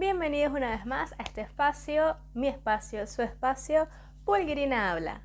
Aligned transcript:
Bienvenidos 0.00 0.54
una 0.54 0.70
vez 0.70 0.86
más 0.86 1.12
a 1.18 1.24
este 1.24 1.42
espacio, 1.42 2.16
mi 2.32 2.48
espacio, 2.48 3.06
su 3.06 3.20
espacio, 3.20 3.86
Pulguirina 4.24 4.90
Habla. 4.90 5.20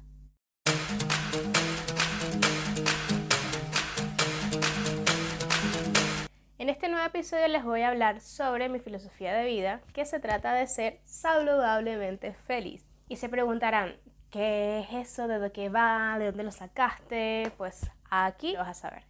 En 6.57 6.67
este 6.67 6.89
nuevo 6.89 7.05
episodio 7.05 7.47
les 7.47 7.63
voy 7.63 7.83
a 7.83 7.87
hablar 7.87 8.19
sobre 8.19 8.67
mi 8.67 8.79
filosofía 8.79 9.33
de 9.33 9.45
vida, 9.45 9.79
que 9.93 10.03
se 10.03 10.19
trata 10.19 10.51
de 10.51 10.67
ser 10.67 10.99
saludablemente 11.05 12.33
feliz. 12.33 12.85
Y 13.07 13.15
se 13.15 13.29
preguntarán, 13.29 13.95
¿qué 14.29 14.81
es 14.81 14.91
eso? 14.91 15.29
¿De 15.29 15.39
dónde 15.39 15.69
va? 15.69 16.19
¿De 16.19 16.25
dónde 16.25 16.43
lo 16.43 16.51
sacaste? 16.51 17.49
Pues 17.55 17.89
aquí 18.09 18.51
lo 18.51 18.59
vas 18.59 18.71
a 18.71 18.89
saber. 18.89 19.03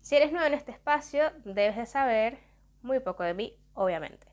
Si 0.00 0.16
eres 0.16 0.32
nuevo 0.32 0.46
en 0.46 0.54
este 0.54 0.72
espacio, 0.72 1.24
debes 1.44 1.76
de 1.76 1.84
saber 1.84 2.38
muy 2.80 3.00
poco 3.00 3.24
de 3.24 3.34
mí, 3.34 3.58
obviamente. 3.74 4.29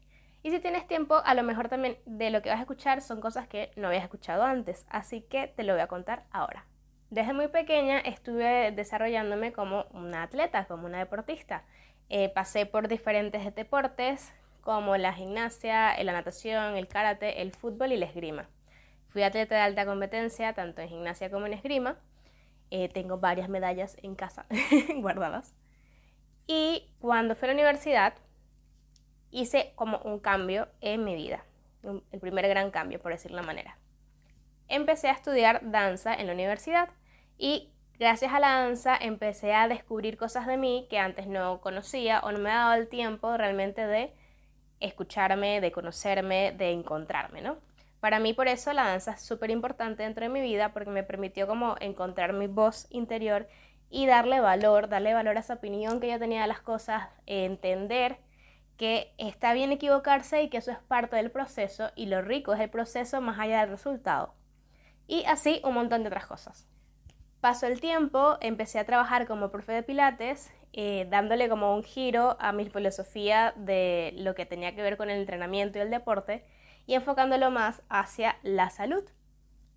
Y 0.48 0.50
si 0.50 0.61
tienes 0.61 0.88
tiempo, 0.88 1.21
a 1.25 1.34
lo 1.34 1.43
mejor 1.43 1.68
también 1.68 1.97
de 2.06 2.29
lo 2.29 2.42
que 2.42 2.47
vas 2.47 2.60
a 2.60 2.61
escuchar 2.61 3.01
son 3.01 3.19
cosas 3.19 3.50
que 3.50 3.69
no 3.75 3.89
habías 3.89 4.06
escuchado 4.06 4.43
antes, 4.43 4.86
así 4.87 5.20
que 5.20 5.50
te 5.50 5.64
lo 5.64 5.73
voy 5.73 5.82
a 5.82 5.87
contar 5.87 6.23
ahora. 6.32 6.65
Desde 7.10 7.33
muy 7.33 7.50
pequeña 7.50 8.00
estuve 8.00 8.71
desarrollándome 8.71 9.51
como 9.51 9.87
una 9.92 10.23
atleta, 10.23 10.64
como 10.64 10.86
una 10.86 11.00
deportista. 11.00 11.65
Eh, 12.07 12.29
pasé 12.29 12.65
por 12.65 12.87
diferentes 12.87 13.54
deportes 13.56 14.32
como 14.61 14.96
la 14.96 15.11
gimnasia, 15.11 16.01
la 16.01 16.14
natación, 16.14 16.78
el 16.78 16.87
karate, 16.87 17.42
el 17.42 17.51
fútbol 17.51 17.92
y 17.92 17.98
la 17.98 18.06
esgrima. 18.06 18.48
Fui 19.09 19.23
atleta 19.23 19.56
de 19.56 19.61
alta 19.61 19.86
competencia 19.86 20.54
tanto 20.54 20.82
en 20.82 20.87
gimnasia 20.87 21.29
como 21.29 21.45
en 21.48 21.56
esgrima. 21.56 21.98
Eh, 22.71 22.87
tengo 22.87 23.18
varias 23.18 23.50
medallas 23.50 23.98
en 24.01 24.15
casa 24.15 24.45
guardadas. 24.95 25.54
Y 26.48 26.89
cuando 27.00 27.36
fui 27.36 27.48
a 27.48 27.51
la 27.51 27.56
universidad 27.56 28.14
hice 29.31 29.73
como 29.75 29.99
un 29.99 30.19
cambio 30.19 30.67
en 30.81 31.04
mi 31.04 31.15
vida, 31.15 31.43
el 31.83 32.19
primer 32.19 32.47
gran 32.47 32.72
cambio, 32.72 32.99
por 32.99 33.11
decirlo 33.11 33.38
de 33.38 33.47
manera. 33.47 33.77
Empecé 34.67 35.09
a 35.09 35.14
estudiar 35.14 35.61
danza 35.72 36.14
en 36.14 36.28
la 36.28 36.34
universidad 36.34 36.89
y 37.38 37.72
gracias 38.00 38.34
a 38.34 38.39
la 38.39 38.61
danza 38.61 38.97
empecé 39.00 39.53
a 39.53 39.67
descubrir 39.67 40.17
cosas 40.17 40.45
de 40.47 40.58
mí 40.58 40.88
que 40.89 41.00
antes 41.00 41.28
no 41.28 41.61
conocía 41.61 42.19
o 42.19 42.31
no 42.31 42.39
me 42.39 42.50
daba 42.50 42.75
el 42.78 42.89
tiempo 42.89 43.38
realmente 43.38 43.86
de 43.86 44.14
escucharme, 44.80 45.62
de 45.62 45.72
conocerme, 45.72 46.52
de 46.52 46.72
encontrarme, 46.72 47.41
¿no? 47.41 47.58
Para 48.00 48.19
mí 48.19 48.34
por 48.34 48.47
eso 48.47 48.73
la 48.73 48.86
danza 48.88 49.14
es 49.14 49.22
súper 49.22 49.50
importante 49.50 50.03
dentro 50.03 50.23
de 50.23 50.30
mi 50.30 50.41
vida 50.41 50.73
porque 50.73 50.91
me 50.91 51.03
permitió 51.03 51.47
como 51.47 51.75
encontrar 51.80 52.34
mi 52.34 52.47
voz 52.47 52.86
interior 52.91 53.47
y 53.89 54.06
darle 54.06 54.39
valor, 54.39 54.89
darle 54.89 55.14
valor 55.14 55.38
a 55.38 55.39
esa 55.39 55.56
opinión 55.56 56.00
que 56.00 56.09
yo 56.09 56.19
tenía 56.19 56.41
de 56.41 56.47
las 56.47 56.59
cosas, 56.59 57.09
entender 57.25 58.17
que 58.78 59.14
está 59.17 59.53
bien 59.53 59.72
equivocarse 59.72 60.44
y 60.44 60.50
que 60.50 60.58
eso 60.58 60.72
es 60.72 60.78
parte 60.78 61.16
del 61.16 61.31
proceso 61.31 61.92
y 61.95 62.06
lo 62.06 62.22
rico 62.22 62.53
es 62.53 62.59
el 62.59 62.70
proceso 62.70 63.22
más 63.22 63.39
allá 63.39 63.61
del 63.61 63.72
resultado. 63.72 64.36
Y 65.08 65.25
así 65.25 65.61
un 65.64 65.73
montón 65.73 66.03
de 66.03 66.09
otras 66.09 66.28
cosas. 66.28 66.67
Pasó 67.42 67.67
el 67.67 67.80
tiempo, 67.80 68.38
empecé 68.42 68.80
a 68.80 68.86
trabajar 68.86 69.28
como 69.28 69.52
profe 69.52 69.72
de 69.72 69.84
pilates, 69.84 70.52
eh, 70.73 71.08
dándole 71.09 71.50
como 71.50 71.75
un 71.75 71.84
giro 71.84 72.38
a 72.39 72.52
mi 72.52 72.69
filosofía 72.69 73.53
de 73.56 74.14
lo 74.17 74.36
que 74.36 74.45
tenía 74.45 74.75
que 74.75 74.81
ver 74.81 74.97
con 74.97 75.09
el 75.09 75.19
entrenamiento 75.19 75.78
y 75.78 75.81
el 75.81 75.89
deporte 75.89 76.45
y 76.86 76.94
enfocándolo 76.94 77.52
más 77.52 77.81
hacia 77.89 78.38
la 78.44 78.69
salud. 78.69 79.03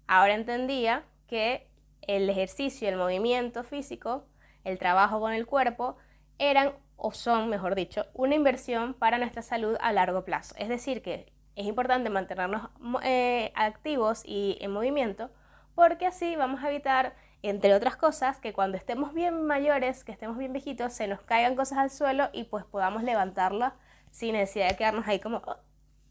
Ahora 0.06 0.34
entendía 0.34 1.04
que 1.26 1.70
el 2.02 2.28
ejercicio, 2.28 2.88
el 2.88 2.96
movimiento 2.96 3.62
físico, 3.62 4.26
el 4.64 4.78
trabajo 4.78 5.20
con 5.20 5.32
el 5.32 5.46
cuerpo, 5.46 5.96
eran 6.38 6.72
o 7.00 7.12
son, 7.12 7.48
mejor 7.48 7.74
dicho, 7.74 8.06
una 8.14 8.34
inversión 8.34 8.94
para 8.94 9.18
nuestra 9.18 9.42
salud 9.42 9.76
a 9.80 9.92
largo 9.92 10.24
plazo. 10.24 10.54
Es 10.58 10.68
decir, 10.68 11.02
que 11.02 11.32
es 11.56 11.66
importante 11.66 12.10
mantenernos 12.10 12.70
eh, 13.02 13.52
activos 13.54 14.22
y 14.24 14.58
en 14.60 14.72
movimiento 14.72 15.30
porque 15.74 16.06
así 16.06 16.36
vamos 16.36 16.62
a 16.62 16.68
evitar, 16.70 17.14
entre 17.42 17.74
otras 17.74 17.96
cosas, 17.96 18.38
que 18.38 18.52
cuando 18.52 18.76
estemos 18.76 19.14
bien 19.14 19.46
mayores, 19.46 20.04
que 20.04 20.12
estemos 20.12 20.36
bien 20.36 20.52
viejitos, 20.52 20.92
se 20.92 21.06
nos 21.06 21.22
caigan 21.22 21.56
cosas 21.56 21.78
al 21.78 21.90
suelo 21.90 22.28
y 22.32 22.44
pues 22.44 22.64
podamos 22.64 23.02
levantarlas 23.02 23.72
sin 24.10 24.34
necesidad 24.34 24.68
de 24.68 24.76
quedarnos 24.76 25.08
ahí 25.08 25.20
como 25.20 25.38
oh, 25.38 25.56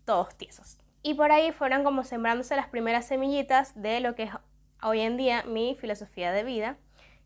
todos 0.05 0.35
tiesos. 0.35 0.79
Y 1.03 1.13
por 1.13 1.31
ahí 1.31 1.51
fueron 1.51 1.83
como 1.83 2.03
sembrándose 2.03 2.55
las 2.55 2.67
primeras 2.67 3.05
semillitas 3.05 3.79
de 3.79 3.99
lo 3.99 4.15
que 4.15 4.23
es 4.23 4.31
hoy 4.81 5.01
en 5.01 5.17
día 5.17 5.43
mi 5.43 5.75
filosofía 5.75 6.31
de 6.31 6.43
vida, 6.43 6.77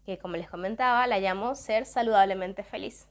que 0.05 0.17
como 0.17 0.35
les 0.35 0.49
comentaba, 0.49 1.07
la 1.07 1.19
llamo 1.19 1.55
ser 1.55 1.85
saludablemente 1.85 2.63
feliz. 2.63 3.07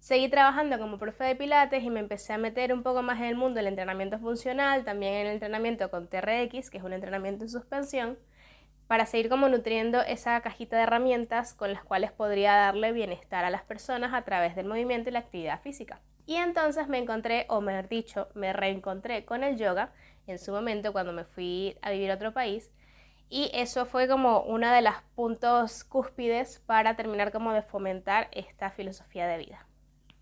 Seguí 0.00 0.28
trabajando 0.28 0.78
como 0.78 0.98
profe 0.98 1.24
de 1.24 1.36
pilates 1.36 1.82
y 1.82 1.90
me 1.90 2.00
empecé 2.00 2.32
a 2.32 2.38
meter 2.38 2.72
un 2.72 2.82
poco 2.82 3.02
más 3.02 3.18
en 3.18 3.26
el 3.26 3.34
mundo 3.34 3.56
del 3.56 3.66
entrenamiento 3.66 4.18
funcional, 4.18 4.84
también 4.84 5.14
en 5.14 5.26
el 5.26 5.32
entrenamiento 5.34 5.90
con 5.90 6.08
TRX, 6.08 6.70
que 6.70 6.78
es 6.78 6.84
un 6.84 6.92
entrenamiento 6.92 7.44
en 7.44 7.50
suspensión, 7.50 8.18
para 8.86 9.06
seguir 9.06 9.28
como 9.28 9.48
nutriendo 9.48 10.00
esa 10.00 10.40
cajita 10.40 10.76
de 10.76 10.84
herramientas 10.84 11.52
con 11.52 11.72
las 11.72 11.84
cuales 11.84 12.10
podría 12.12 12.54
darle 12.54 12.92
bienestar 12.92 13.44
a 13.44 13.50
las 13.50 13.62
personas 13.62 14.14
a 14.14 14.22
través 14.22 14.56
del 14.56 14.66
movimiento 14.66 15.10
y 15.10 15.12
la 15.12 15.18
actividad 15.18 15.60
física. 15.60 16.00
Y 16.26 16.36
entonces 16.36 16.88
me 16.88 16.98
encontré, 16.98 17.46
o 17.48 17.60
mejor 17.60 17.88
dicho, 17.88 18.28
me 18.34 18.52
reencontré 18.52 19.24
con 19.24 19.44
el 19.44 19.58
yoga 19.58 19.92
en 20.26 20.38
su 20.38 20.52
momento 20.52 20.92
cuando 20.92 21.12
me 21.12 21.24
fui 21.24 21.76
a 21.82 21.90
vivir 21.90 22.10
a 22.10 22.14
otro 22.14 22.32
país. 22.32 22.70
Y 23.28 23.50
eso 23.52 23.84
fue 23.84 24.08
como 24.08 24.40
uno 24.40 24.70
de 24.70 24.80
los 24.80 24.94
puntos 25.14 25.84
cúspides 25.84 26.60
para 26.66 26.96
terminar 26.96 27.30
como 27.30 27.52
de 27.52 27.62
fomentar 27.62 28.28
esta 28.32 28.70
filosofía 28.70 29.26
de 29.26 29.38
vida. 29.38 29.67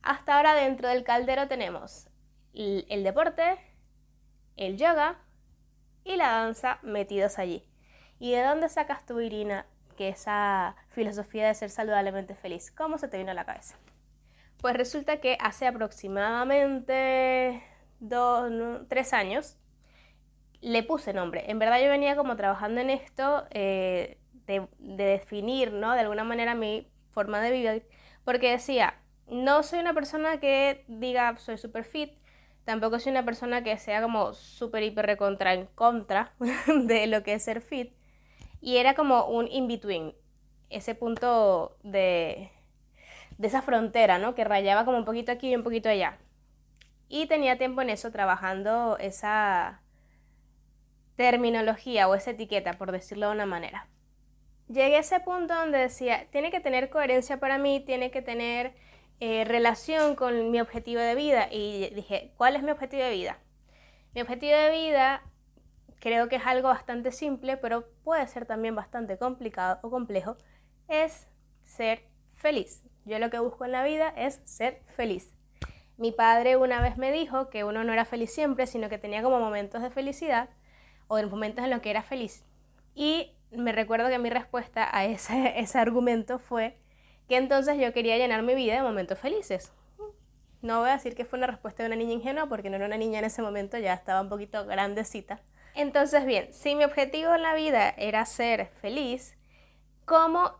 Hasta 0.06 0.36
ahora 0.36 0.54
dentro 0.54 0.88
del 0.88 1.02
caldero 1.02 1.48
tenemos 1.48 2.08
el, 2.54 3.02
deporte, 3.02 3.58
el 4.56 4.76
yoga 4.76 5.18
y 6.04 6.14
la 6.14 6.28
danza 6.28 6.78
metidos 6.82 7.40
allí. 7.40 7.68
¿Y 8.20 8.30
de 8.30 8.44
dónde 8.44 8.68
sacas 8.68 9.04
tú, 9.04 9.18
Irina, 9.18 9.66
que 9.96 10.08
esa 10.08 10.76
filosofía 10.90 11.48
de 11.48 11.54
ser 11.54 11.70
saludablemente 11.70 12.36
feliz? 12.36 12.70
¿Cómo 12.70 12.98
se 12.98 13.08
te 13.08 13.18
vino 13.18 13.32
a 13.32 13.34
la 13.34 13.46
cabeza? 13.46 13.74
Pues 14.58 14.76
resulta 14.76 15.16
que 15.16 15.36
hace 15.40 15.66
aproximadamente 15.66 17.64
dos, 17.98 18.48
tres 18.88 19.12
años 19.12 19.56
le 20.60 20.84
puse 20.84 21.14
nombre. 21.14 21.50
En 21.50 21.58
verdad 21.58 21.80
yo 21.82 21.88
venía 21.88 22.14
como 22.14 22.36
trabajando 22.36 22.80
en 22.80 22.90
esto 22.90 23.48
eh, 23.50 24.20
de, 24.46 24.68
de, 24.78 25.04
definir, 25.04 25.72
¿no? 25.72 25.94
De 25.94 26.00
alguna 26.00 26.22
manera 26.22 26.54
mi 26.54 26.92
forma 27.10 27.40
de 27.40 27.50
vivir, 27.50 27.88
porque 28.24 28.52
decía, 28.52 29.00
no 29.28 29.62
soy 29.62 29.80
una 29.80 29.94
persona 29.94 30.38
que 30.38 30.84
diga 30.88 31.36
soy 31.38 31.58
super 31.58 31.84
fit, 31.84 32.12
tampoco 32.64 32.98
soy 32.98 33.12
una 33.12 33.24
persona 33.24 33.62
que 33.62 33.76
sea 33.78 34.02
como 34.02 34.32
super 34.34 34.82
hiper 34.82 35.06
recontra 35.06 35.54
en 35.54 35.66
contra 35.66 36.34
de 36.84 37.06
lo 37.06 37.22
que 37.22 37.34
es 37.34 37.44
ser 37.44 37.60
fit. 37.60 37.92
Y 38.60 38.78
era 38.78 38.94
como 38.94 39.26
un 39.26 39.48
in-between, 39.48 40.14
ese 40.70 40.94
punto 40.94 41.76
de, 41.82 42.50
de 43.38 43.46
esa 43.46 43.62
frontera, 43.62 44.18
¿no? 44.18 44.34
Que 44.34 44.44
rayaba 44.44 44.84
como 44.84 44.98
un 44.98 45.04
poquito 45.04 45.30
aquí 45.32 45.50
y 45.50 45.56
un 45.56 45.62
poquito 45.62 45.88
allá. 45.88 46.18
Y 47.08 47.26
tenía 47.26 47.58
tiempo 47.58 47.82
en 47.82 47.90
eso, 47.90 48.10
trabajando 48.10 48.96
esa 48.98 49.82
terminología 51.16 52.08
o 52.08 52.14
esa 52.14 52.32
etiqueta, 52.32 52.74
por 52.74 52.92
decirlo 52.92 53.28
de 53.28 53.32
una 53.32 53.46
manera. 53.46 53.88
Llegué 54.68 54.96
a 54.96 55.00
ese 55.00 55.20
punto 55.20 55.54
donde 55.54 55.78
decía, 55.78 56.26
tiene 56.30 56.50
que 56.50 56.60
tener 56.60 56.90
coherencia 56.90 57.38
para 57.38 57.58
mí, 57.58 57.80
tiene 57.80 58.10
que 58.10 58.22
tener 58.22 58.74
eh, 59.20 59.44
relación 59.44 60.14
con 60.14 60.50
mi 60.50 60.60
objetivo 60.60 61.00
de 61.00 61.14
vida 61.14 61.48
y 61.50 61.90
dije, 61.94 62.32
¿cuál 62.36 62.56
es 62.56 62.62
mi 62.62 62.70
objetivo 62.70 63.02
de 63.02 63.10
vida? 63.10 63.38
Mi 64.14 64.20
objetivo 64.20 64.56
de 64.56 64.70
vida 64.70 65.22
creo 66.00 66.28
que 66.28 66.36
es 66.36 66.46
algo 66.46 66.68
bastante 66.68 67.12
simple, 67.12 67.56
pero 67.56 67.88
puede 68.04 68.26
ser 68.28 68.46
también 68.46 68.74
bastante 68.74 69.18
complicado 69.18 69.78
o 69.82 69.90
complejo, 69.90 70.36
es 70.88 71.28
ser 71.62 72.04
feliz. 72.36 72.82
Yo 73.04 73.18
lo 73.18 73.30
que 73.30 73.38
busco 73.38 73.64
en 73.64 73.72
la 73.72 73.84
vida 73.84 74.12
es 74.16 74.40
ser 74.44 74.82
feliz. 74.86 75.32
Mi 75.96 76.12
padre 76.12 76.56
una 76.56 76.82
vez 76.82 76.98
me 76.98 77.10
dijo 77.10 77.48
que 77.48 77.64
uno 77.64 77.82
no 77.84 77.92
era 77.92 78.04
feliz 78.04 78.32
siempre, 78.32 78.66
sino 78.66 78.88
que 78.88 78.98
tenía 78.98 79.22
como 79.22 79.40
momentos 79.40 79.82
de 79.82 79.90
felicidad 79.90 80.50
o 81.08 81.18
en 81.18 81.30
momentos 81.30 81.64
en 81.64 81.70
los 81.70 81.80
que 81.80 81.90
era 81.90 82.02
feliz. 82.02 82.44
Y 82.94 83.32
me 83.50 83.72
recuerdo 83.72 84.08
que 84.08 84.18
mi 84.18 84.28
respuesta 84.28 84.88
a 84.92 85.06
ese, 85.06 85.54
ese 85.58 85.78
argumento 85.78 86.38
fue 86.38 86.76
que 87.28 87.36
entonces 87.36 87.78
yo 87.78 87.92
quería 87.92 88.16
llenar 88.16 88.42
mi 88.42 88.54
vida 88.54 88.74
de 88.74 88.82
momentos 88.82 89.18
felices. 89.18 89.72
No 90.62 90.80
voy 90.80 90.90
a 90.90 90.94
decir 90.94 91.14
que 91.14 91.24
fue 91.24 91.38
una 91.38 91.46
respuesta 91.46 91.82
de 91.82 91.88
una 91.88 91.96
niña 91.96 92.14
ingenua 92.14 92.46
porque 92.48 92.70
no 92.70 92.76
era 92.76 92.86
una 92.86 92.96
niña 92.96 93.18
en 93.18 93.24
ese 93.24 93.42
momento, 93.42 93.78
ya 93.78 93.94
estaba 93.94 94.20
un 94.20 94.28
poquito 94.28 94.64
grandecita. 94.66 95.40
Entonces, 95.74 96.24
bien, 96.24 96.52
si 96.52 96.74
mi 96.74 96.84
objetivo 96.84 97.34
en 97.34 97.42
la 97.42 97.54
vida 97.54 97.90
era 97.90 98.24
ser 98.24 98.68
feliz, 98.80 99.36
¿cómo 100.06 100.54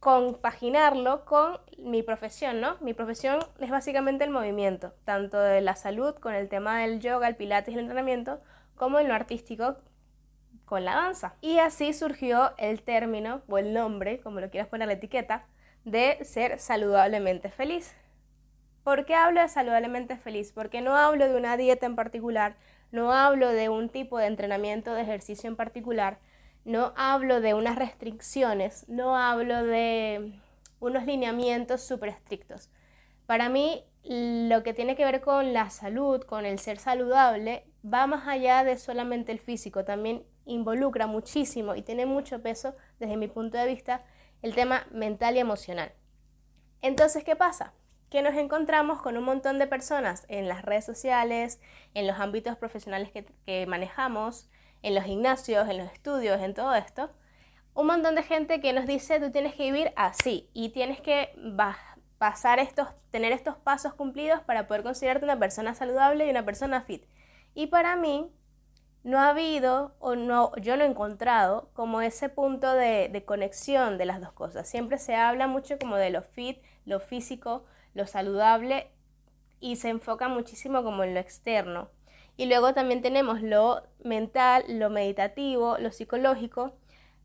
compaginarlo 0.00 1.26
con 1.26 1.60
mi 1.78 2.02
profesión, 2.02 2.60
¿no? 2.60 2.78
Mi 2.80 2.94
profesión 2.94 3.38
es 3.58 3.70
básicamente 3.70 4.24
el 4.24 4.30
movimiento, 4.30 4.94
tanto 5.04 5.38
de 5.38 5.60
la 5.60 5.76
salud 5.76 6.14
con 6.14 6.34
el 6.34 6.48
tema 6.48 6.80
del 6.80 7.00
yoga, 7.00 7.28
el 7.28 7.36
pilates 7.36 7.72
y 7.72 7.74
el 7.74 7.80
entrenamiento, 7.80 8.40
como 8.76 8.98
en 8.98 9.08
lo 9.08 9.14
artístico 9.14 9.76
con 10.64 10.86
la 10.86 10.94
danza. 10.94 11.34
Y 11.42 11.58
así 11.58 11.92
surgió 11.92 12.52
el 12.56 12.80
término 12.80 13.42
o 13.46 13.58
el 13.58 13.74
nombre, 13.74 14.20
como 14.20 14.40
lo 14.40 14.48
quieras 14.48 14.68
poner 14.68 14.88
la 14.88 14.94
etiqueta, 14.94 15.44
de 15.84 16.18
ser 16.24 16.58
saludablemente 16.58 17.50
feliz. 17.50 17.94
¿Por 18.84 19.04
qué 19.04 19.14
hablo 19.14 19.40
de 19.40 19.48
saludablemente 19.48 20.16
feliz? 20.16 20.52
Porque 20.52 20.80
no 20.80 20.96
hablo 20.96 21.28
de 21.28 21.36
una 21.36 21.56
dieta 21.56 21.86
en 21.86 21.96
particular, 21.96 22.56
no 22.92 23.12
hablo 23.12 23.48
de 23.48 23.68
un 23.68 23.88
tipo 23.88 24.18
de 24.18 24.26
entrenamiento 24.26 24.94
de 24.94 25.02
ejercicio 25.02 25.48
en 25.48 25.56
particular, 25.56 26.18
no 26.64 26.92
hablo 26.96 27.40
de 27.40 27.54
unas 27.54 27.76
restricciones, 27.76 28.88
no 28.88 29.16
hablo 29.16 29.62
de 29.64 30.32
unos 30.80 31.04
lineamientos 31.04 31.82
súper 31.82 32.10
estrictos. 32.10 32.70
Para 33.26 33.48
mí, 33.48 33.84
lo 34.02 34.62
que 34.62 34.74
tiene 34.74 34.96
que 34.96 35.04
ver 35.04 35.20
con 35.20 35.52
la 35.52 35.70
salud, 35.70 36.22
con 36.22 36.46
el 36.46 36.58
ser 36.58 36.78
saludable, 36.78 37.64
va 37.84 38.06
más 38.06 38.26
allá 38.26 38.64
de 38.64 38.76
solamente 38.78 39.30
el 39.30 39.40
físico, 39.40 39.84
también 39.84 40.24
involucra 40.46 41.06
muchísimo 41.06 41.74
y 41.74 41.82
tiene 41.82 42.06
mucho 42.06 42.42
peso 42.42 42.74
desde 42.98 43.16
mi 43.16 43.28
punto 43.28 43.56
de 43.58 43.66
vista 43.66 44.02
el 44.42 44.54
tema 44.54 44.86
mental 44.90 45.36
y 45.36 45.40
emocional. 45.40 45.92
Entonces, 46.82 47.24
¿qué 47.24 47.36
pasa? 47.36 47.74
Que 48.08 48.22
nos 48.22 48.34
encontramos 48.34 49.00
con 49.02 49.16
un 49.16 49.24
montón 49.24 49.58
de 49.58 49.66
personas 49.66 50.24
en 50.28 50.48
las 50.48 50.62
redes 50.62 50.84
sociales, 50.84 51.60
en 51.94 52.06
los 52.06 52.18
ámbitos 52.18 52.56
profesionales 52.56 53.10
que, 53.12 53.66
manejamos, 53.66 54.48
en 54.82 54.94
los 54.94 55.04
gimnasios, 55.04 55.68
en 55.68 55.78
los 55.78 55.92
estudios, 55.92 56.40
en 56.40 56.54
todo 56.54 56.74
esto, 56.74 57.10
un 57.74 57.86
montón 57.86 58.14
de 58.14 58.22
gente 58.22 58.60
que 58.60 58.72
nos 58.72 58.86
dice 58.86 59.20
tú 59.20 59.30
tienes 59.30 59.54
que 59.54 59.64
vivir 59.64 59.92
así 59.94 60.50
y 60.52 60.70
tienes 60.70 61.00
que 61.00 61.30
pasar 62.18 62.58
estos, 62.58 62.88
tener 63.10 63.32
estos 63.32 63.56
pasos 63.56 63.94
cumplidos 63.94 64.40
para 64.40 64.66
poder 64.66 64.82
considerarte 64.82 65.24
una 65.24 65.38
persona 65.38 65.74
saludable 65.74 66.26
y 66.26 66.30
una 66.30 66.44
persona 66.44 66.82
fit. 66.82 67.04
Y 67.54 67.68
para 67.68 67.96
mí 67.96 68.32
no 69.02 69.18
ha 69.18 69.30
habido 69.30 69.94
o 69.98 70.14
no, 70.14 70.54
yo 70.56 70.76
no 70.76 70.84
he 70.84 70.86
encontrado 70.86 71.70
como 71.72 72.02
ese 72.02 72.28
punto 72.28 72.74
de, 72.74 73.08
de 73.08 73.24
conexión 73.24 73.98
de 73.98 74.04
las 74.04 74.20
dos 74.20 74.32
cosas. 74.32 74.68
Siempre 74.68 74.98
se 74.98 75.14
habla 75.14 75.46
mucho 75.46 75.78
como 75.78 75.96
de 75.96 76.10
lo 76.10 76.22
fit, 76.22 76.58
lo 76.84 77.00
físico, 77.00 77.64
lo 77.94 78.06
saludable 78.06 78.90
y 79.60 79.76
se 79.76 79.88
enfoca 79.88 80.28
muchísimo 80.28 80.82
como 80.82 81.04
en 81.04 81.14
lo 81.14 81.20
externo. 81.20 81.90
Y 82.36 82.46
luego 82.46 82.72
también 82.72 83.02
tenemos 83.02 83.42
lo 83.42 83.82
mental, 84.02 84.64
lo 84.68 84.88
meditativo, 84.88 85.76
lo 85.78 85.92
psicológico, 85.92 86.72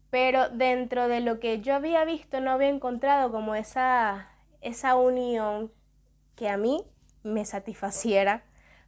pero 0.10 0.50
dentro 0.50 1.08
de 1.08 1.22
lo 1.22 1.40
que 1.40 1.62
yo 1.62 1.76
había 1.76 2.04
visto 2.06 2.42
no 2.42 2.52
había 2.52 2.70
encontrado 2.70 3.32
como 3.32 3.56
esa, 3.56 4.30
esa 4.62 4.96
unión 4.96 5.72
que 6.36 6.50
a 6.50 6.58
mí 6.58 6.84
me 7.24 7.46
satisfaciera, 7.46 8.44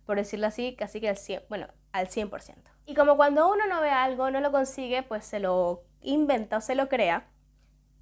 por 0.06 0.18
decirlo 0.18 0.48
así, 0.48 0.76
casi 0.76 1.00
que 1.00 1.10
al 1.10 1.16
100%, 1.16 1.44
bueno, 1.50 1.68
al 1.92 2.08
100%. 2.08 2.56
Y 2.86 2.94
como 2.96 3.18
cuando 3.18 3.52
uno 3.52 3.68
no 3.68 3.82
ve 3.82 3.90
algo, 3.90 4.32
no 4.32 4.40
lo 4.40 4.52
consigue, 4.52 5.04
pues 5.04 5.26
se 5.26 5.40
lo 5.40 5.84
inventa 6.02 6.58
o 6.58 6.62
se 6.62 6.76
lo 6.76 6.88
crea. 6.88 7.28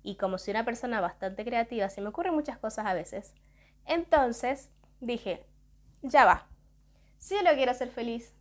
Y 0.03 0.15
como 0.15 0.37
soy 0.37 0.51
una 0.51 0.65
persona 0.65 1.01
bastante 1.01 1.43
creativa, 1.43 1.89
se 1.89 2.01
me 2.01 2.09
ocurren 2.09 2.35
muchas 2.35 2.59
cosas 2.59 2.85
a 2.85 2.93
veces. 2.93 3.33
Entonces 3.85 4.69
dije, 4.99 5.45
ya 6.01 6.25
va. 6.25 6.47
Si 7.17 7.35
yo 7.35 7.41
lo 7.41 7.55
quiero 7.55 7.73
ser 7.73 7.89
feliz, 7.89 8.35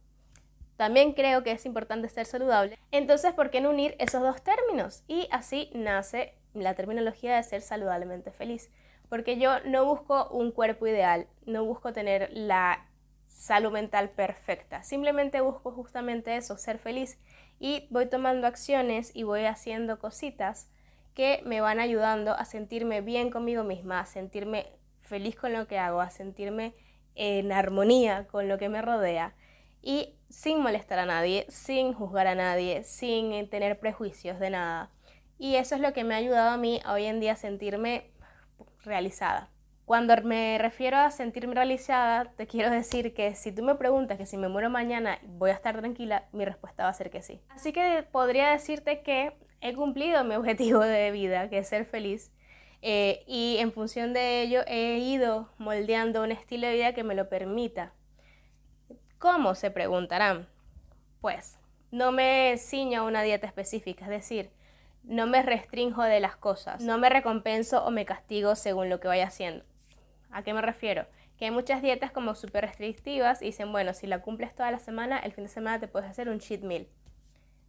también 0.76 1.12
creo 1.12 1.42
que 1.42 1.52
es 1.52 1.64
importante 1.66 2.08
ser 2.08 2.26
saludable. 2.26 2.78
Entonces, 2.90 3.32
¿por 3.32 3.50
qué 3.50 3.60
no 3.60 3.70
unir 3.70 3.94
esos 3.98 4.20
dos 4.20 4.42
términos? 4.42 5.04
Y 5.06 5.28
así 5.30 5.70
nace 5.72 6.34
la 6.52 6.74
terminología 6.74 7.36
de 7.36 7.42
ser 7.42 7.62
saludablemente 7.62 8.32
feliz. 8.32 8.70
Porque 9.08 9.38
yo 9.38 9.60
no 9.60 9.84
busco 9.84 10.28
un 10.28 10.50
cuerpo 10.50 10.86
ideal, 10.86 11.28
no 11.46 11.64
busco 11.64 11.92
tener 11.92 12.30
la 12.32 12.86
salud 13.34 13.72
mental 13.72 14.10
perfecta. 14.10 14.82
Simplemente 14.82 15.40
busco 15.40 15.72
justamente 15.72 16.36
eso, 16.36 16.56
ser 16.56 16.78
feliz. 16.78 17.18
Y 17.60 17.86
voy 17.90 18.06
tomando 18.06 18.46
acciones 18.46 19.10
y 19.14 19.24
voy 19.24 19.44
haciendo 19.44 19.98
cositas 19.98 20.70
que 21.14 21.42
me 21.44 21.60
van 21.60 21.78
ayudando 21.78 22.32
a 22.32 22.44
sentirme 22.44 23.00
bien 23.00 23.30
conmigo 23.30 23.62
misma, 23.64 24.00
a 24.00 24.06
sentirme 24.06 24.66
feliz 25.00 25.36
con 25.36 25.52
lo 25.52 25.66
que 25.66 25.78
hago, 25.78 26.00
a 26.00 26.10
sentirme 26.10 26.74
en 27.14 27.52
armonía 27.52 28.26
con 28.26 28.48
lo 28.48 28.58
que 28.58 28.68
me 28.68 28.82
rodea 28.82 29.34
y 29.82 30.16
sin 30.28 30.60
molestar 30.60 30.98
a 30.98 31.06
nadie, 31.06 31.46
sin 31.48 31.92
juzgar 31.92 32.26
a 32.26 32.34
nadie, 32.34 32.82
sin 32.84 33.48
tener 33.48 33.78
prejuicios 33.78 34.40
de 34.40 34.50
nada. 34.50 34.90
Y 35.38 35.56
eso 35.56 35.74
es 35.74 35.80
lo 35.80 35.92
que 35.92 36.04
me 36.04 36.14
ha 36.14 36.18
ayudado 36.18 36.50
a 36.50 36.56
mí 36.56 36.80
hoy 36.88 37.04
en 37.04 37.20
día 37.20 37.32
a 37.32 37.36
sentirme 37.36 38.10
realizada. 38.82 39.50
Cuando 39.84 40.16
me 40.22 40.56
refiero 40.58 40.96
a 40.96 41.10
sentirme 41.10 41.54
realizada, 41.54 42.32
te 42.36 42.46
quiero 42.46 42.70
decir 42.70 43.12
que 43.12 43.34
si 43.34 43.52
tú 43.52 43.62
me 43.62 43.74
preguntas 43.74 44.16
que 44.16 44.24
si 44.24 44.38
me 44.38 44.48
muero 44.48 44.70
mañana 44.70 45.18
voy 45.24 45.50
a 45.50 45.54
estar 45.54 45.76
tranquila, 45.76 46.24
mi 46.32 46.46
respuesta 46.46 46.84
va 46.84 46.88
a 46.88 46.94
ser 46.94 47.10
que 47.10 47.20
sí. 47.20 47.40
Así 47.50 47.72
que 47.72 48.02
podría 48.10 48.50
decirte 48.50 49.02
que 49.02 49.36
he 49.60 49.74
cumplido 49.74 50.24
mi 50.24 50.34
objetivo 50.36 50.80
de 50.80 51.10
vida, 51.10 51.50
que 51.50 51.58
es 51.58 51.68
ser 51.68 51.84
feliz, 51.84 52.32
eh, 52.80 53.24
y 53.26 53.56
en 53.58 53.72
función 53.72 54.14
de 54.14 54.42
ello 54.42 54.62
he 54.66 54.98
ido 54.98 55.50
moldeando 55.58 56.22
un 56.22 56.32
estilo 56.32 56.66
de 56.66 56.74
vida 56.74 56.94
que 56.94 57.04
me 57.04 57.14
lo 57.14 57.28
permita. 57.28 57.92
¿Cómo? 59.18 59.54
Se 59.54 59.70
preguntarán. 59.70 60.48
Pues 61.20 61.58
no 61.90 62.10
me 62.10 62.56
ciño 62.56 63.00
a 63.00 63.04
una 63.04 63.22
dieta 63.22 63.46
específica, 63.46 64.04
es 64.06 64.10
decir, 64.10 64.50
no 65.02 65.26
me 65.26 65.42
restringo 65.42 66.02
de 66.02 66.20
las 66.20 66.36
cosas, 66.36 66.82
no 66.82 66.96
me 66.98 67.08
recompenso 67.10 67.84
o 67.84 67.90
me 67.90 68.06
castigo 68.06 68.54
según 68.54 68.88
lo 68.88 69.00
que 69.00 69.08
vaya 69.08 69.26
haciendo. 69.26 69.64
¿A 70.34 70.42
qué 70.42 70.52
me 70.52 70.60
refiero? 70.60 71.06
Que 71.38 71.44
hay 71.44 71.50
muchas 71.52 71.80
dietas 71.80 72.10
como 72.10 72.34
súper 72.34 72.64
restrictivas 72.64 73.40
y 73.40 73.46
dicen, 73.46 73.70
bueno, 73.70 73.94
si 73.94 74.08
la 74.08 74.20
cumples 74.20 74.52
toda 74.52 74.72
la 74.72 74.80
semana, 74.80 75.18
el 75.20 75.32
fin 75.32 75.44
de 75.44 75.48
semana 75.48 75.78
te 75.78 75.86
puedes 75.86 76.10
hacer 76.10 76.28
un 76.28 76.40
cheat 76.40 76.62
meal. 76.62 76.88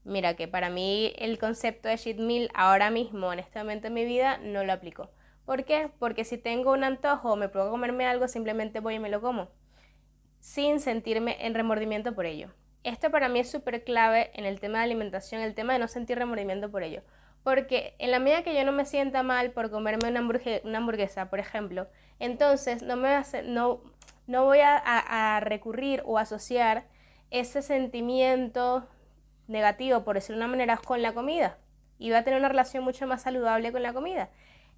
Mira 0.04 0.36
que 0.36 0.48
para 0.48 0.72
mí 0.72 1.14
el 1.18 1.38
concepto 1.38 1.90
de 1.90 1.98
cheat 1.98 2.18
meal 2.18 2.50
ahora 2.56 2.90
mismo, 2.90 3.32
en 3.32 3.38
este 3.38 3.60
momento 3.60 3.84
de 3.88 3.94
mi 3.94 4.04
vida, 4.04 4.40
no 4.40 4.64
lo 4.64 4.74
aplico. 4.74 5.12
¿Por 5.46 5.64
qué? 5.64 5.92
Porque 6.00 6.24
si 6.24 6.40
tengo 6.40 6.72
un 6.72 6.84
antojo 6.84 7.34
o 7.34 7.36
me 7.36 7.50
puedo 7.50 7.70
comerme 7.70 8.08
algo, 8.08 8.28
simplemente 8.28 8.80
voy 8.80 8.96
y 8.96 9.00
me 9.00 9.10
lo 9.10 9.22
como, 9.22 9.50
sin 10.40 10.80
sentirme 10.80 11.46
en 11.46 11.54
remordimiento 11.54 12.16
por 12.16 12.26
ello. 12.26 12.50
Esto 12.84 13.12
para 13.12 13.30
mí 13.30 13.42
es 13.42 13.52
súper 13.52 13.84
clave 13.84 14.32
en 14.34 14.46
el 14.46 14.60
tema 14.60 14.80
de 14.80 14.86
alimentación, 14.86 15.42
el 15.42 15.54
tema 15.54 15.74
de 15.74 15.80
no 15.80 15.88
sentir 15.88 16.18
remordimiento 16.18 16.72
por 16.72 16.82
ello. 16.82 17.04
Porque 17.44 17.94
en 18.00 18.10
la 18.10 18.18
medida 18.18 18.42
que 18.42 18.56
yo 18.56 18.66
no 18.66 18.72
me 18.72 18.86
sienta 18.86 19.22
mal 19.22 19.52
por 19.52 19.70
comerme 19.70 20.10
una, 20.10 20.78
hamburguesa, 20.78 21.30
por 21.30 21.38
ejemplo, 21.38 21.88
entonces 22.20 22.82
no, 22.82 22.96
me 22.96 23.22
no, 23.46 23.82
no 24.28 24.46
voy 24.46 24.60
a, 24.62 25.40
recurrir 25.42 26.02
o 26.06 26.18
asociar 26.18 26.86
ese 27.32 27.62
sentimiento 27.62 28.88
negativo, 29.48 30.04
por 30.04 30.16
decirlo 30.16 30.40
de 30.40 30.46
una 30.46 30.52
manera, 30.52 30.78
con 30.78 31.02
la 31.02 31.14
comida. 31.14 31.58
Y 31.98 32.10
voy 32.10 32.18
a 32.18 32.24
tener 32.24 32.40
una 32.40 32.50
relación 32.50 32.84
mucho 32.84 33.08
más 33.08 33.22
saludable 33.22 33.72
con 33.72 33.84
la 33.84 33.94
comida. 33.94 34.30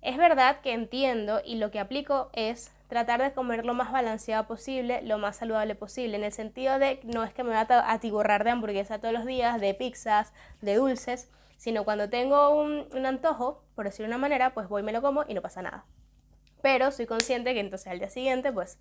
Es 0.02 0.18
verdad 0.18 0.62
que 0.62 0.74
entiendo 0.74 1.42
y 1.44 1.56
lo 1.56 1.72
que 1.72 1.80
aplico 1.80 2.30
es 2.34 2.72
tratar 2.88 3.22
de 3.22 3.34
comer 3.34 3.66
lo 3.66 3.74
más 3.74 3.92
balanceado 3.92 4.48
posible, 4.48 5.02
lo 5.02 5.18
más 5.18 5.38
saludable 5.38 5.76
posible, 5.76 6.18
en 6.18 6.24
el 6.24 6.32
sentido 6.32 6.80
de 6.80 7.00
no 7.04 7.24
es 7.24 7.34
que 7.34 7.44
me 7.44 7.50
voy 7.50 7.58
a 7.58 7.92
atiborrar 7.92 8.44
de 8.44 8.52
hamburguesa 8.52 9.00
todos 9.00 9.14
los 9.14 9.26
días, 9.26 9.60
de 9.60 9.74
pizzas, 9.74 10.34
de 10.62 10.76
dulces, 10.76 11.30
sino 11.58 11.84
cuando 11.84 12.10
tengo 12.10 12.52
un, 12.52 13.06
antojo, 13.06 13.64
por 13.76 13.86
decirlo 13.86 14.06
de 14.06 14.16
una 14.16 14.22
manera, 14.22 14.54
pues 14.54 14.70
voy, 14.70 14.84
me 14.84 14.94
lo 14.94 15.02
como 15.02 15.26
y 15.28 15.34
no 15.34 15.42
pasa 15.42 15.62
nada. 15.62 15.86
Pero 16.62 16.92
soy 16.92 17.06
consciente 17.06 17.54
que 17.54 17.60
entonces 17.60 17.88
al 17.88 18.00
día 18.00 18.10
siguiente, 18.10 18.52
pues 18.52 18.80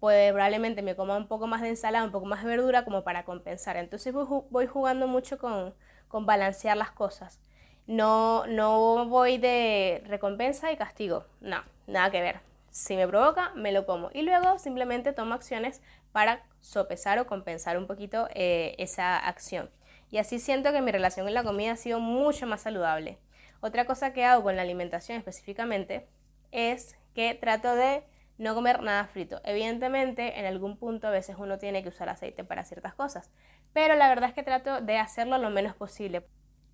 puede, 0.00 0.32
probablemente 0.32 0.82
me 0.82 0.94
coma 0.96 1.16
un 1.16 1.28
poco 1.28 1.46
más 1.46 1.62
de 1.62 1.68
ensalada, 1.68 2.04
un 2.04 2.12
poco 2.12 2.26
más 2.26 2.42
de 2.42 2.48
verdura 2.48 2.84
como 2.84 3.04
para 3.04 3.24
compensar. 3.24 3.76
Entonces 3.76 4.12
voy, 4.12 4.66
jugando 4.66 5.06
mucho 5.06 5.38
con, 5.38 5.74
con, 6.08 6.26
balancear 6.26 6.76
las 6.76 6.90
cosas. 6.90 7.40
No, 7.86 8.46
no 8.46 9.06
voy 9.06 9.38
de 9.38 10.02
recompensa 10.06 10.72
y 10.72 10.76
castigo. 10.76 11.24
No, 11.40 11.62
nada 11.86 12.10
que 12.10 12.20
ver. 12.20 12.40
Si 12.70 12.96
me 12.96 13.08
provoca, 13.08 13.52
me 13.54 13.72
lo 13.72 13.86
como. 13.86 14.10
Y 14.12 14.22
luego 14.22 14.58
simplemente 14.58 15.12
tomo 15.12 15.34
acciones 15.34 15.80
para 16.12 16.44
sopesar 16.60 17.18
o 17.18 17.26
compensar 17.26 17.78
un 17.78 17.86
poquito 17.86 18.28
eh, 18.34 18.74
esa 18.78 19.16
acción. 19.16 19.70
Y 20.10 20.18
así 20.18 20.38
siento 20.38 20.72
que 20.72 20.82
mi 20.82 20.92
relación 20.92 21.26
con 21.26 21.34
la 21.34 21.42
comida 21.42 21.72
ha 21.72 21.76
sido 21.76 22.00
mucho 22.00 22.46
más 22.46 22.62
saludable. 22.62 23.18
Otra 23.60 23.86
cosa 23.86 24.12
que 24.12 24.24
hago 24.24 24.42
con 24.42 24.56
la 24.56 24.62
alimentación 24.62 25.18
específicamente 25.18 26.06
es 26.52 26.96
que 27.16 27.34
trato 27.34 27.74
de 27.74 28.04
no 28.36 28.54
comer 28.54 28.82
nada 28.82 29.06
frito. 29.06 29.40
Evidentemente, 29.42 30.38
en 30.38 30.44
algún 30.44 30.76
punto 30.76 31.06
a 31.08 31.10
veces 31.10 31.36
uno 31.38 31.56
tiene 31.56 31.82
que 31.82 31.88
usar 31.88 32.10
aceite 32.10 32.44
para 32.44 32.62
ciertas 32.64 32.94
cosas, 32.94 33.30
pero 33.72 33.96
la 33.96 34.10
verdad 34.10 34.28
es 34.28 34.34
que 34.34 34.42
trato 34.42 34.82
de 34.82 34.98
hacerlo 34.98 35.38
lo 35.38 35.48
menos 35.48 35.74
posible. 35.74 36.26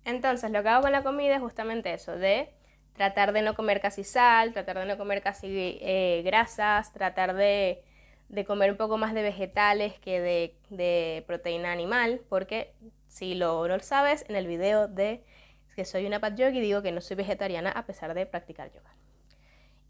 Entonces, 0.03 0.51
lo 0.51 0.61
que 0.61 0.67
hago 0.67 0.83
con 0.83 0.91
la 0.91 1.01
comida 1.01 1.35
es 1.35 1.41
justamente 1.41 1.93
eso, 1.93 2.17
de 2.17 2.53
tratar 2.91 3.31
de 3.31 3.41
no 3.41 3.55
comer 3.55 3.79
casi 3.79 4.03
sal, 4.03 4.51
tratar 4.51 4.79
de 4.79 4.85
no 4.85 4.97
comer 4.97 5.21
casi 5.21 5.79
eh, 5.81 6.21
grasas, 6.25 6.91
tratar 6.91 7.35
de, 7.35 7.81
comer 8.45 8.71
un 8.71 8.77
poco 8.77 8.97
más 8.97 9.13
de 9.13 9.21
vegetales 9.21 9.97
que 9.99 10.19
de, 10.69 11.23
proteína 11.25 11.71
animal, 11.71 12.19
porque 12.27 12.73
si 13.07 13.33
lo, 13.33 13.65
no 13.69 13.77
lo 13.77 13.83
sabes, 13.83 14.25
en 14.27 14.35
el 14.35 14.47
video 14.47 14.89
de 14.89 15.23
que 15.77 15.85
soy 15.85 16.05
una 16.05 16.19
pat 16.19 16.35
yogi 16.35 16.59
digo 16.59 16.81
que 16.81 16.91
no 16.91 16.99
soy 16.99 17.15
vegetariana 17.15 17.71
a 17.71 17.85
pesar 17.85 18.13
de 18.13 18.25
practicar 18.25 18.69
yoga. 18.73 18.93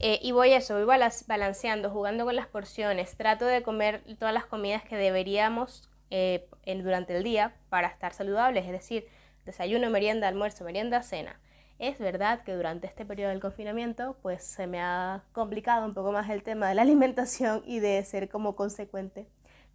Eh, 0.05 0.19
y 0.21 0.33
voy 0.33 0.51
eso, 0.51 0.73
voy 0.73 0.97
balanceando, 1.27 1.89
jugando 1.89 2.25
con 2.25 2.35
las 2.35 2.47
porciones, 2.47 3.15
trato 3.15 3.45
de 3.45 3.63
comer 3.63 4.03
todas 4.19 4.33
las 4.33 4.45
comidas 4.45 4.83
que 4.83 4.97
deberíamos 4.97 5.89
eh, 6.09 6.45
durante 6.65 7.15
el 7.15 7.23
día 7.23 7.55
para 7.69 7.87
estar 7.87 8.11
saludables, 8.11 8.65
es 8.65 8.73
decir, 8.73 9.07
desayuno, 9.45 9.89
merienda, 9.89 10.27
almuerzo, 10.27 10.65
merienda, 10.65 11.03
cena. 11.03 11.39
Es 11.79 11.99
verdad 11.99 12.43
que 12.43 12.53
durante 12.53 12.85
este 12.85 13.05
periodo 13.05 13.29
del 13.29 13.39
confinamiento 13.39 14.17
pues 14.21 14.43
se 14.43 14.67
me 14.67 14.81
ha 14.81 15.23
complicado 15.31 15.85
un 15.85 15.93
poco 15.93 16.11
más 16.11 16.29
el 16.29 16.43
tema 16.43 16.67
de 16.67 16.75
la 16.75 16.81
alimentación 16.89 17.63
y 17.65 17.79
de 17.79 18.03
ser 18.03 18.27
como 18.27 18.57
consecuente 18.57 19.25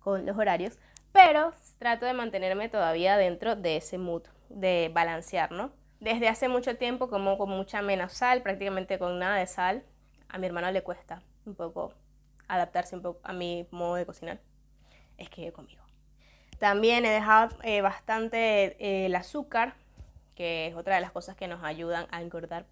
con 0.01 0.27
los 0.27 0.37
horarios, 0.37 0.79
pero 1.11 1.55
trato 1.79 2.05
de 2.05 2.13
mantenerme 2.13 2.69
todavía 2.69 3.17
dentro 3.17 3.57
de 3.57 3.79
ese 3.79 3.97
mood, 3.97 4.25
de 4.51 4.91
balancear, 4.93 5.53
¿no? 5.53 5.73
Desde 6.01 6.29
hace 6.29 6.51
mucho 6.51 6.77
tiempo 6.77 7.09
como 7.09 7.39
con 7.39 7.49
mucha 7.49 7.81
menos 7.81 8.13
sal, 8.13 8.43
prácticamente 8.43 8.99
con 8.99 9.19
nada 9.19 9.39
de 9.39 9.47
sal. 9.47 9.85
A 10.29 10.39
mi 10.39 10.47
hermano 10.47 10.71
le 10.71 10.83
cuesta 10.83 11.23
un 11.47 11.55
poco 11.55 11.95
adaptarse 12.49 12.97
un 12.97 13.03
poco 13.03 13.21
a 13.23 13.33
mi 13.33 13.67
modo 13.71 13.95
de 13.95 14.07
cocinar. 14.07 14.41
Es 15.17 15.29
que 15.31 15.53
conmigo. 15.53 15.83
También 16.59 17.05
he 17.05 17.11
dejado 17.11 17.57
eh, 17.63 17.81
bastante 17.81 18.77
eh, 18.85 19.07
el 19.07 19.15
azúcar, 19.15 19.75
que 20.35 20.69
es 20.69 20.75
otra 20.75 20.97
de 20.97 21.01
las 21.01 21.13
cosas 21.13 21.37
que 21.37 21.49
nos 21.49 21.63
ayudan 21.63 22.07
a 22.11 22.21
engordar, 22.21 22.67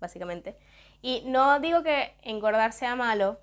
básicamente. 0.00 0.56
Y 1.02 1.22
no 1.26 1.60
digo 1.60 1.82
que 1.82 2.14
engordar 2.22 2.72
sea 2.72 2.96
malo, 2.96 3.40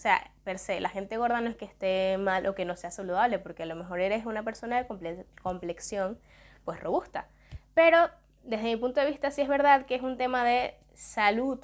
o 0.00 0.02
sea, 0.02 0.30
per 0.44 0.58
se, 0.58 0.80
la 0.80 0.88
gente 0.88 1.18
gorda 1.18 1.40
no 1.40 1.50
es 1.50 1.56
que 1.56 1.66
esté 1.66 2.16
mal 2.18 2.46
o 2.46 2.54
que 2.54 2.64
no 2.64 2.74
sea 2.74 2.90
saludable, 2.90 3.38
porque 3.38 3.64
a 3.64 3.66
lo 3.66 3.76
mejor 3.76 4.00
eres 4.00 4.24
una 4.24 4.42
persona 4.42 4.82
de 4.82 5.24
complexión 5.42 6.18
pues 6.64 6.80
robusta. 6.80 7.28
Pero 7.74 8.08
desde 8.42 8.64
mi 8.64 8.76
punto 8.76 9.00
de 9.00 9.06
vista 9.06 9.30
sí 9.30 9.42
es 9.42 9.48
verdad 9.48 9.86
que 9.86 9.94
es 9.94 10.02
un 10.02 10.16
tema 10.16 10.42
de 10.42 10.74
salud. 10.94 11.60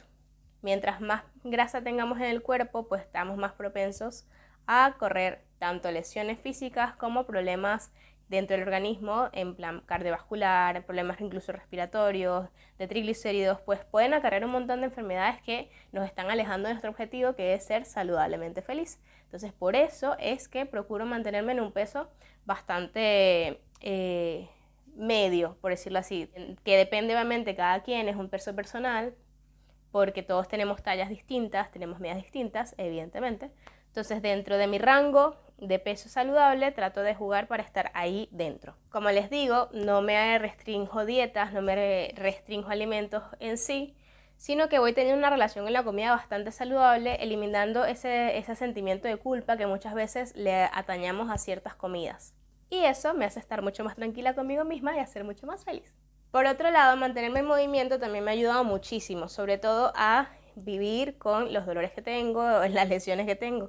Mientras 0.67 1.01
más 1.01 1.23
grasa 1.45 1.81
tengamos 1.81 2.19
en 2.19 2.25
el 2.25 2.43
cuerpo, 2.43 2.89
pues 2.89 3.03
estamos 3.03 3.37
más 3.37 3.53
propensos 3.53 4.27
a 4.67 4.97
correr 4.99 5.45
tanto 5.61 5.93
lesiones 5.93 6.41
físicas 6.41 6.97
como 6.97 7.25
problemas 7.25 7.93
dentro 8.29 8.57
del 8.57 8.67
organismo, 8.67 9.29
en 9.33 9.55
plan 9.55 9.83
cardiovascular, 9.87 10.85
problemas 10.85 11.21
incluso 11.21 11.53
respiratorios, 11.53 12.49
de 12.79 12.89
triglicéridos, 12.89 13.61
pues 13.61 13.85
pueden 13.85 14.13
acarrear 14.13 14.45
un 14.45 14.51
montón 14.51 14.81
de 14.81 14.87
enfermedades 14.87 15.41
que 15.43 15.71
nos 15.93 16.05
están 16.05 16.33
alejando 16.33 16.67
de 16.67 16.75
nuestro 16.75 16.91
objetivo, 16.91 17.37
que 17.37 17.55
es 17.55 17.65
ser 17.65 17.85
saludablemente 17.85 18.61
feliz. 18.61 18.99
Entonces, 19.27 19.53
por 19.53 19.77
eso 19.77 20.17
es 20.19 20.49
que 20.49 20.67
procuro 20.67 21.07
mantenerme 21.07 21.53
en 21.53 21.61
un 21.61 21.71
peso 21.71 22.11
bastante 22.45 23.61
eh, 23.83 24.49
medio, 24.97 25.59
por 25.61 25.71
decirlo 25.71 26.01
así, 26.01 26.29
que 26.65 26.77
depende 26.77 27.15
obviamente 27.15 27.55
cada 27.55 27.85
quien, 27.85 28.09
es 28.09 28.17
un 28.17 28.29
peso 28.29 28.57
personal, 28.57 29.15
porque 29.97 30.23
todos 30.23 30.47
tenemos 30.47 30.83
tallas 30.83 31.09
distintas, 31.09 31.71
tenemos 31.71 32.01
medidas 32.01 32.19
distintas, 32.19 32.75
evidentemente. 32.77 33.51
Entonces, 33.87 34.21
dentro 34.21 34.59
de 34.59 34.67
mi 34.67 34.77
rango 34.77 35.37
de 35.57 35.79
peso 35.79 36.11
saludable, 36.11 36.71
trato 36.73 37.01
de 37.01 37.15
jugar 37.15 37.49
para 37.49 37.63
estar 37.63 37.91
ahí 37.95 38.29
dentro. 38.31 38.77
Como 38.91 39.09
les 39.09 39.31
digo, 39.31 39.71
no 39.73 40.03
me 40.03 40.39
restringo 40.39 41.07
dietas, 41.07 41.55
no 41.55 41.63
me 41.63 42.13
restringo 42.15 42.69
alimentos 42.69 43.23
en 43.41 43.57
sí, 43.57 43.97
sino 44.37 44.69
que 44.69 44.79
voy 44.79 44.93
teniendo 44.93 45.19
una 45.19 45.31
relación 45.31 45.65
con 45.65 45.73
la 45.73 45.83
comida 45.83 46.11
bastante 46.11 46.53
saludable, 46.53 47.15
eliminando 47.15 47.87
ese, 47.87 48.45
sentimiento 48.55 49.09
de 49.09 49.17
culpa 49.17 49.57
que 49.57 49.67
muchas 49.67 49.95
veces 49.95 50.37
le 50.37 50.65
atañamos 50.65 51.31
a 51.31 51.39
ciertas 51.39 51.75
comidas. 51.75 52.35
Y 52.69 52.81
eso 52.85 53.15
me 53.15 53.25
hace 53.25 53.41
estar 53.41 53.63
mucho 53.63 53.83
más 53.83 53.97
tranquila 53.97 54.35
conmigo 54.35 54.67
misma 54.67 54.95
y 54.95 54.99
a 54.99 55.07
ser 55.07 55.25
mucho 55.25 55.47
más 55.47 55.65
feliz. 55.65 55.95
Por 56.37 56.45
otro 56.45 56.71
lado, 56.71 56.99
mantenerme 56.99 57.39
en 57.39 57.47
movimiento 57.47 57.99
también 57.99 58.23
me 58.23 58.31
ha 58.31 58.35
ayudado 58.35 58.63
muchísimo, 58.63 59.27
sobre 59.27 59.57
todo 59.57 59.95
a 59.97 60.29
vivir 60.55 61.17
con 61.17 61.55
los 61.55 61.65
dolores 61.65 61.93
que 61.93 62.03
tengo 62.03 62.43
las 62.69 62.91
lesiones 62.91 63.25
que 63.25 63.37
tengo. 63.37 63.69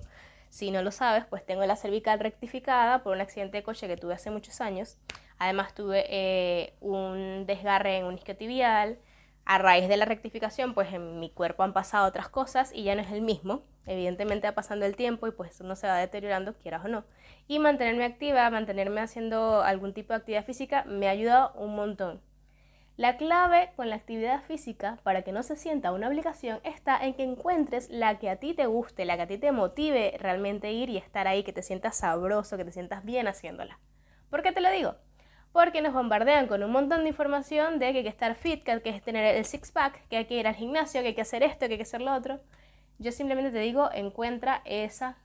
Si 0.50 0.70
no 0.70 0.82
lo 0.82 0.92
sabes, 0.92 1.24
pues 1.30 1.46
tengo 1.46 1.66
la 1.66 1.78
cervical 1.78 2.20
rectificada 2.20 3.04
por 3.04 3.16
un 3.16 3.22
accidente 3.22 3.56
de 3.56 3.64
coche 3.64 3.88
que 3.88 3.96
tuve 3.96 4.16
hace 4.16 4.32
muchos 4.32 4.60
años. 4.60 4.98
Además 5.40 5.76
tuve 5.76 6.08
eh, 6.10 6.74
un 6.82 7.46
desgarre 7.46 8.00
en 8.00 8.06
un 8.06 8.16
isquiotibial. 8.16 9.00
A 9.46 9.60
raíz 9.60 9.88
de 9.88 9.96
la 9.96 10.04
rectificación, 10.04 10.74
pues 10.74 10.92
en 10.92 11.22
mi 11.22 11.30
cuerpo 11.30 11.64
han 11.64 11.72
pasado 11.72 12.06
otras 12.06 12.28
cosas 12.28 12.74
y 12.74 12.84
ya 12.84 12.96
no 12.96 13.02
es 13.02 13.12
el 13.14 13.22
mismo. 13.22 13.62
Evidentemente 13.86 14.46
va 14.46 14.56
pasando 14.56 14.86
el 14.86 14.98
tiempo 14.98 15.26
y 15.26 15.32
pues 15.32 15.62
uno 15.62 15.78
se 15.78 15.88
va 15.88 16.00
deteriorando, 16.00 16.54
quieras 16.58 16.84
o 16.84 16.90
no. 16.90 17.06
Y 17.48 17.60
mantenerme 17.60 18.04
activa, 18.04 18.50
mantenerme 18.50 19.00
haciendo 19.00 19.62
algún 19.62 19.94
tipo 19.94 20.12
de 20.12 20.18
actividad 20.18 20.44
física 20.44 20.84
me 20.86 21.08
ha 21.08 21.12
ayudado 21.12 21.54
un 21.54 21.74
montón. 21.74 22.28
La 22.98 23.16
clave 23.16 23.70
con 23.76 23.92
la 23.92 23.96
actividad 23.96 24.42
física 24.42 24.98
para 25.04 25.22
que 25.22 25.32
no 25.32 25.44
se 25.44 25.56
sienta 25.56 25.92
una 25.92 26.08
obligación 26.08 26.60
está 26.64 26.98
en 26.98 27.14
que 27.14 27.24
encuentres 27.24 27.92
la 27.92 28.18
que 28.18 28.28
a 28.28 28.38
ti 28.38 28.56
te 28.56 28.66
guste, 28.66 29.06
la 29.06 29.16
que 29.18 29.22
a 29.22 29.28
ti 29.28 29.38
te 29.38 29.52
motive 29.52 30.16
realmente 30.18 30.72
ir 30.72 30.90
y 30.90 30.98
estar 30.98 31.28
ahí, 31.28 31.44
que 31.44 31.54
te 31.54 31.62
sientas 31.62 31.98
sabroso, 31.98 32.58
que 32.58 32.66
te 32.66 32.72
sientas 32.72 33.06
bien 33.06 33.28
haciéndola. 33.28 33.78
¿Por 34.32 34.42
qué 34.42 34.52
te 34.52 34.62
lo 34.62 34.72
digo? 34.72 34.96
Porque 35.52 35.84
nos 35.84 35.94
bombardean 35.94 36.48
con 36.48 36.64
un 36.64 36.72
montón 36.72 37.04
de 37.04 37.10
información 37.10 37.78
de 37.78 37.92
que 37.92 38.00
hay 38.00 38.04
que 38.04 38.10
estar 38.10 38.34
fit, 38.34 38.64
que 38.64 38.72
hay 38.72 38.82
que 38.82 39.00
tener 39.02 39.36
el 39.36 39.46
six 39.46 39.72
pack, 39.72 40.08
que 40.08 40.18
hay 40.18 40.26
que 40.26 40.34
ir 40.34 40.48
al 40.48 40.56
gimnasio, 40.56 41.02
que 41.02 41.10
hay 41.10 41.16
que 41.16 41.22
hacer 41.22 41.44
esto, 41.44 41.68
que 41.68 41.74
hay 41.74 41.78
que 41.78 41.84
hacer 41.84 42.02
lo 42.02 42.16
otro. 42.16 42.40
Yo 42.98 43.12
simplemente 43.12 43.52
te 43.52 43.60
digo, 43.60 43.92
encuentra 43.94 44.64
esa 44.66 45.20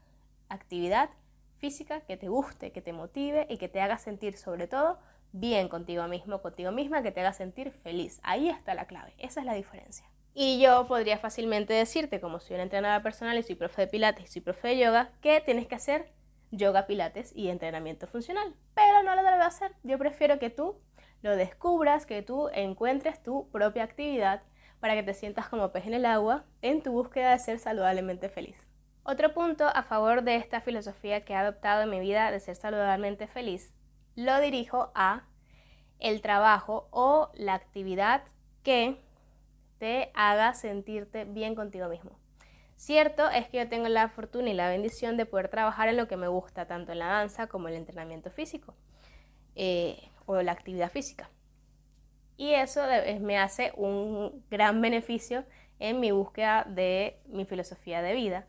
actividad 0.51 1.09
física 1.55 2.03
que 2.03 2.19
te 2.19 2.29
guste, 2.29 2.71
que 2.71 2.83
te 2.83 2.93
motive 2.93 3.47
y 3.49 3.57
que 3.57 3.71
te 3.71 3.81
haga 3.81 3.97
sentir 3.97 4.37
sobre 4.37 4.67
todo 4.69 4.99
bien 5.33 5.69
contigo 5.69 6.07
mismo, 6.09 6.41
contigo 6.43 6.73
misma, 6.73 7.03
que 7.03 7.11
te 7.11 7.21
haga 7.21 7.33
sentir 7.33 7.73
feliz. 7.73 8.21
Ahí 8.23 8.49
está 8.49 8.75
la 8.75 8.87
clave, 8.87 9.15
esa 9.19 9.41
es 9.41 9.47
la 9.47 9.55
diferencia. 9.55 10.07
Y 10.35 10.61
yo 10.61 10.87
podría 10.87 11.19
fácilmente 11.19 11.75
decirte, 11.75 12.21
como 12.21 12.41
soy 12.41 12.55
una 12.55 12.63
entrenadora 12.63 13.03
personal 13.03 13.37
y 13.37 13.43
soy 13.43 13.55
profe 13.55 13.83
de 13.83 13.89
pilates 13.89 14.25
y 14.25 14.33
soy 14.33 14.43
profe 14.43 14.69
de 14.69 14.79
yoga, 14.79 15.11
que 15.21 15.41
tienes 15.41 15.67
que 15.67 15.75
hacer 15.75 16.13
yoga, 16.51 16.87
pilates 16.87 17.35
y 17.35 17.49
entrenamiento 17.49 18.07
funcional. 18.07 18.55
Pero 18.75 19.03
no 19.03 19.15
lo 19.15 19.23
debo 19.23 19.43
hacer. 19.43 19.73
Yo 19.83 19.99
prefiero 19.99 20.39
que 20.39 20.51
tú 20.51 20.79
lo 21.23 21.37
descubras, 21.37 22.07
que 22.07 22.23
tú 22.23 22.49
encuentres 22.53 23.23
tu 23.23 23.49
propia 23.51 23.85
actividad 23.85 24.43
para 24.81 24.95
que 24.95 25.03
te 25.03 25.15
sientas 25.15 25.49
como 25.49 25.71
pez 25.71 25.87
en 25.87 25.95
el 25.95 26.07
agua 26.07 26.45
en 26.63 26.83
tu 26.83 26.93
búsqueda 26.93 27.31
de 27.31 27.39
ser 27.39 27.59
saludablemente 27.59 28.29
feliz. 28.29 28.57
Otro 29.05 29.35
punto 29.35 29.67
a 29.67 29.83
favor 29.83 30.23
de 30.23 30.37
esta 30.37 30.61
filosofía 30.61 31.25
que 31.25 31.33
he 31.33 31.37
adoptado 31.37 31.83
en 31.83 31.91
mi 31.91 32.01
vida 32.01 32.31
de 32.31 32.41
ser 32.41 32.57
saludablemente 32.57 33.27
feliz 33.27 33.73
lo 34.17 34.41
dirijo 34.41 34.91
a 34.95 35.25
el 35.99 36.21
trabajo 36.21 36.89
o 36.91 37.31
la 37.35 37.55
actividad 37.55 38.23
que 38.63 39.01
te 39.79 40.11
haga 40.15 40.55
sentirte 40.55 41.25
bien 41.25 41.55
contigo 41.55 41.89
mismo. 41.89 42.19
Cierto 42.77 43.31
es 43.31 43.49
que 43.49 43.59
yo 43.59 43.69
tengo 43.69 43.89
la 43.89 44.09
fortuna 44.09 44.51
y 44.51 44.55
la 44.55 44.69
bendición 44.69 45.17
de 45.17 45.27
poder 45.27 45.49
trabajar 45.49 45.89
en 45.89 45.97
lo 45.97 46.09
que 46.09 46.17
me 46.17 46.27
gusta, 46.27 46.67
tanto 46.67 46.93
en 46.93 46.99
la 46.99 47.07
danza 47.07 47.47
como 47.47 47.69
el 47.69 47.75
entrenamiento 47.75 48.31
físico 48.31 48.75
eh, 49.55 50.09
o 50.27 50.43
la 50.43 50.53
actividad 50.53 50.91
física. 50.91 51.31
Y 52.37 52.55
eso 52.55 52.83
me 53.21 53.39
hace 53.39 53.73
un 53.77 54.45
gran 54.51 54.81
beneficio 54.81 55.45
en 55.79 56.01
mi 56.01 56.11
búsqueda 56.11 56.65
de 56.69 57.21
mi 57.27 57.45
filosofía 57.45 58.03
de 58.03 58.15
vida 58.15 58.47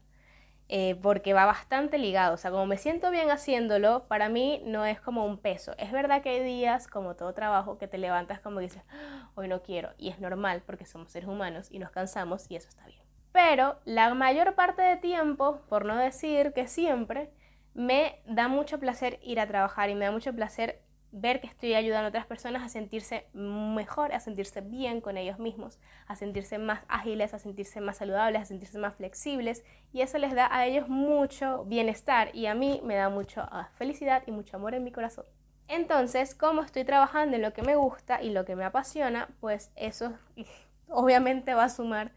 eh, 0.69 0.95
porque 1.01 1.33
va 1.33 1.45
bastante 1.45 1.97
ligado. 1.97 2.33
O 2.33 2.37
sea, 2.37 2.51
como 2.51 2.65
me 2.65 2.77
siento 2.77 3.11
bien 3.11 3.29
haciéndolo, 3.29 4.07
para 4.07 4.29
mí 4.29 4.61
no 4.65 4.85
es 4.85 4.99
como 4.99 5.25
un 5.25 5.37
peso. 5.37 5.73
Es 5.77 5.91
verdad 5.91 6.21
que 6.21 6.29
hay 6.29 6.43
días, 6.43 6.87
como 6.87 7.15
todo 7.15 7.33
trabajo, 7.33 7.77
que 7.77 7.87
te 7.87 7.97
levantas 7.97 8.39
como 8.39 8.59
dices, 8.59 8.83
ah, 8.89 9.29
hoy 9.35 9.47
no 9.47 9.61
quiero. 9.61 9.89
Y 9.97 10.09
es 10.09 10.19
normal 10.19 10.63
porque 10.65 10.85
somos 10.85 11.11
seres 11.11 11.29
humanos 11.29 11.67
y 11.71 11.79
nos 11.79 11.91
cansamos 11.91 12.45
y 12.49 12.55
eso 12.55 12.69
está 12.69 12.85
bien. 12.85 13.01
Pero 13.31 13.79
la 13.85 14.13
mayor 14.13 14.53
parte 14.53 14.83
de 14.83 14.95
tiempo, 14.97 15.61
por 15.67 15.85
no 15.85 15.97
decir 15.97 16.53
que 16.53 16.67
siempre, 16.67 17.31
me 17.73 18.21
da 18.27 18.47
mucho 18.47 18.79
placer 18.79 19.19
ir 19.23 19.39
a 19.39 19.47
trabajar 19.47 19.89
y 19.89 19.95
me 19.95 20.05
da 20.05 20.11
mucho 20.11 20.33
placer 20.33 20.82
ver 21.13 21.39
que 21.39 21.47
estoy 21.47 21.75
ayudando 21.75 22.07
a 22.07 22.09
otras 22.09 22.25
personas 22.25 22.63
a 22.63 22.69
sentirse 22.69 23.27
mejor, 23.33 24.13
a 24.13 24.19
sentirse 24.19 24.61
bien 24.61 24.99
con 24.99 25.15
ellos 25.15 25.37
mismos, 25.37 25.79
a 26.07 26.15
sentirse 26.15 26.57
más 26.57 26.81
ágiles, 26.87 27.35
a 27.35 27.39
sentirse 27.39 27.81
más 27.81 27.97
saludables, 27.97 28.41
a 28.41 28.45
sentirse 28.45 28.79
más 28.79 28.95
flexibles 28.95 29.63
y 29.93 30.01
eso 30.01 30.17
les 30.17 30.33
da 30.33 30.49
a 30.51 30.65
ellos 30.65 30.89
mucho 30.89 31.65
bienestar 31.65 32.31
y 32.33 32.47
a 32.47 32.55
mí 32.55 32.81
me 32.83 32.95
da 32.95 33.09
mucha 33.09 33.47
ah, 33.51 33.69
felicidad 33.75 34.23
y 34.25 34.31
mucho 34.31 34.57
amor 34.57 34.73
en 34.73 34.83
mi 34.83 34.91
corazón. 34.91 35.25
Entonces, 35.67 36.33
como 36.33 36.63
estoy 36.63 36.83
trabajando 36.83 37.35
en 37.35 37.43
lo 37.43 37.53
que 37.53 37.61
me 37.61 37.75
gusta 37.75 38.21
y 38.21 38.31
lo 38.31 38.43
que 38.43 38.55
me 38.55 38.65
apasiona, 38.65 39.29
pues 39.39 39.71
eso 39.75 40.13
obviamente 40.89 41.53
va 41.53 41.65
a 41.65 41.69
sumar 41.69 42.11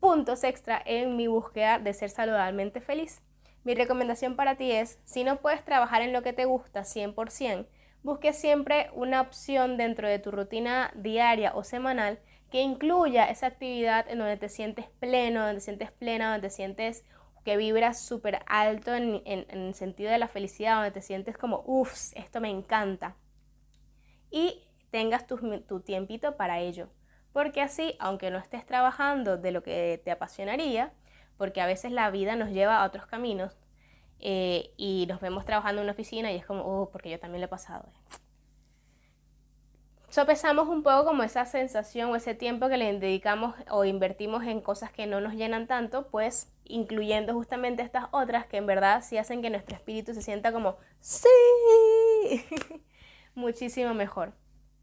puntos 0.00 0.42
extra 0.42 0.82
en 0.84 1.16
mi 1.16 1.28
búsqueda 1.28 1.78
de 1.78 1.94
ser 1.94 2.10
saludablemente 2.10 2.80
feliz. 2.80 3.22
Mi 3.62 3.76
recomendación 3.76 4.34
para 4.34 4.56
ti 4.56 4.72
es, 4.72 4.98
si 5.04 5.22
no 5.22 5.36
puedes 5.36 5.64
trabajar 5.64 6.02
en 6.02 6.12
lo 6.12 6.22
que 6.22 6.32
te 6.32 6.44
gusta 6.46 6.82
100%, 6.82 7.66
busque 8.04 8.34
siempre 8.34 8.90
una 8.92 9.22
opción 9.22 9.76
dentro 9.76 10.06
de 10.06 10.20
tu 10.20 10.30
rutina 10.30 10.92
diaria 10.94 11.52
o 11.56 11.64
semanal 11.64 12.20
que 12.52 12.60
incluya 12.60 13.24
esa 13.24 13.48
actividad 13.48 14.08
en 14.08 14.18
donde 14.18 14.36
te 14.36 14.48
sientes 14.48 14.86
pleno, 15.00 15.40
donde 15.40 15.54
te 15.56 15.60
sientes 15.62 15.90
plena, 15.90 16.30
donde 16.30 16.48
te 16.48 16.54
sientes 16.54 17.04
que 17.44 17.56
vibras 17.56 18.06
súper 18.06 18.40
alto 18.46 18.94
en, 18.94 19.22
el 19.26 19.74
sentido 19.74 20.10
de 20.12 20.18
la 20.18 20.28
felicidad, 20.28 20.76
donde 20.76 20.92
te 20.92 21.02
sientes 21.02 21.36
como, 21.36 21.64
uff, 21.66 22.12
esto 22.14 22.40
me 22.40 22.50
encanta. 22.50 23.16
Y 24.30 24.62
tengas 24.90 25.26
tu, 25.26 25.60
tu 25.62 25.80
tiempito 25.80 26.36
para 26.36 26.60
ello. 26.60 26.90
Porque 27.32 27.60
así, 27.60 27.96
aunque 27.98 28.30
no 28.30 28.38
estés 28.38 28.64
trabajando 28.64 29.36
de 29.36 29.50
lo 29.50 29.62
que 29.62 30.00
te 30.04 30.12
apasionaría, 30.12 30.92
porque 31.36 31.60
a 31.60 31.66
veces 31.66 31.90
la 31.90 32.10
vida 32.10 32.36
nos 32.36 32.50
lleva 32.50 32.80
a 32.80 32.86
otros 32.86 33.06
caminos, 33.06 33.58
eh, 34.26 34.72
y 34.78 35.04
nos 35.06 35.20
vemos 35.20 35.44
trabajando 35.44 35.82
en 35.82 35.84
una 35.84 35.92
oficina 35.92 36.32
y 36.32 36.36
es 36.36 36.46
como, 36.46 36.62
oh, 36.64 36.88
porque 36.90 37.10
yo 37.10 37.20
también 37.20 37.42
lo 37.42 37.44
he 37.44 37.48
pasado. 37.48 37.84
sopesamos 40.08 40.68
un 40.68 40.82
poco 40.82 41.04
como 41.04 41.24
esa 41.24 41.44
sensación 41.44 42.10
o 42.10 42.16
ese 42.16 42.34
tiempo 42.34 42.68
que 42.68 42.78
le 42.78 42.98
dedicamos 42.98 43.54
o 43.68 43.84
invertimos 43.84 44.44
en 44.44 44.62
cosas 44.62 44.90
que 44.92 45.06
no 45.06 45.20
nos 45.20 45.34
llenan 45.34 45.66
tanto, 45.66 46.08
pues 46.08 46.50
incluyendo 46.64 47.34
justamente 47.34 47.82
estas 47.82 48.06
otras 48.12 48.46
que 48.46 48.56
en 48.56 48.66
verdad 48.66 49.02
sí 49.04 49.18
hacen 49.18 49.42
que 49.42 49.50
nuestro 49.50 49.76
espíritu 49.76 50.14
se 50.14 50.22
sienta 50.22 50.52
como 50.52 50.78
sí, 51.00 51.28
muchísimo 53.34 53.92
mejor. 53.92 54.32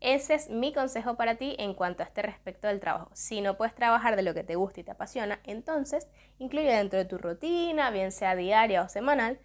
Ese 0.02 0.34
es 0.34 0.50
mi 0.50 0.74
consejo 0.74 1.16
para 1.16 1.36
ti 1.36 1.56
en 1.60 1.76
cuanto 1.76 2.02
a 2.02 2.08
este 2.08 2.24
respecto 2.24 2.68
del 2.68 2.80
trabajo. 2.80 3.12
Si 3.14 3.40
no 3.40 3.56
puedes 3.56 3.76
trabajar 3.76 4.16
de 4.16 4.24
lo 4.24 4.34
que 4.34 4.44
te 4.44 4.56
gusta 4.56 4.80
y 4.80 4.84
te 4.84 4.92
apasiona, 4.92 5.40
entonces 5.44 6.08
incluye 6.40 6.74
dentro 6.74 6.98
de 6.98 7.06
tu 7.06 7.20
rutina, 7.20 7.92
bien 7.92 8.12
sea 8.12 8.36
diaria 8.36 8.82
o 8.82 8.90
semanal, 8.90 9.40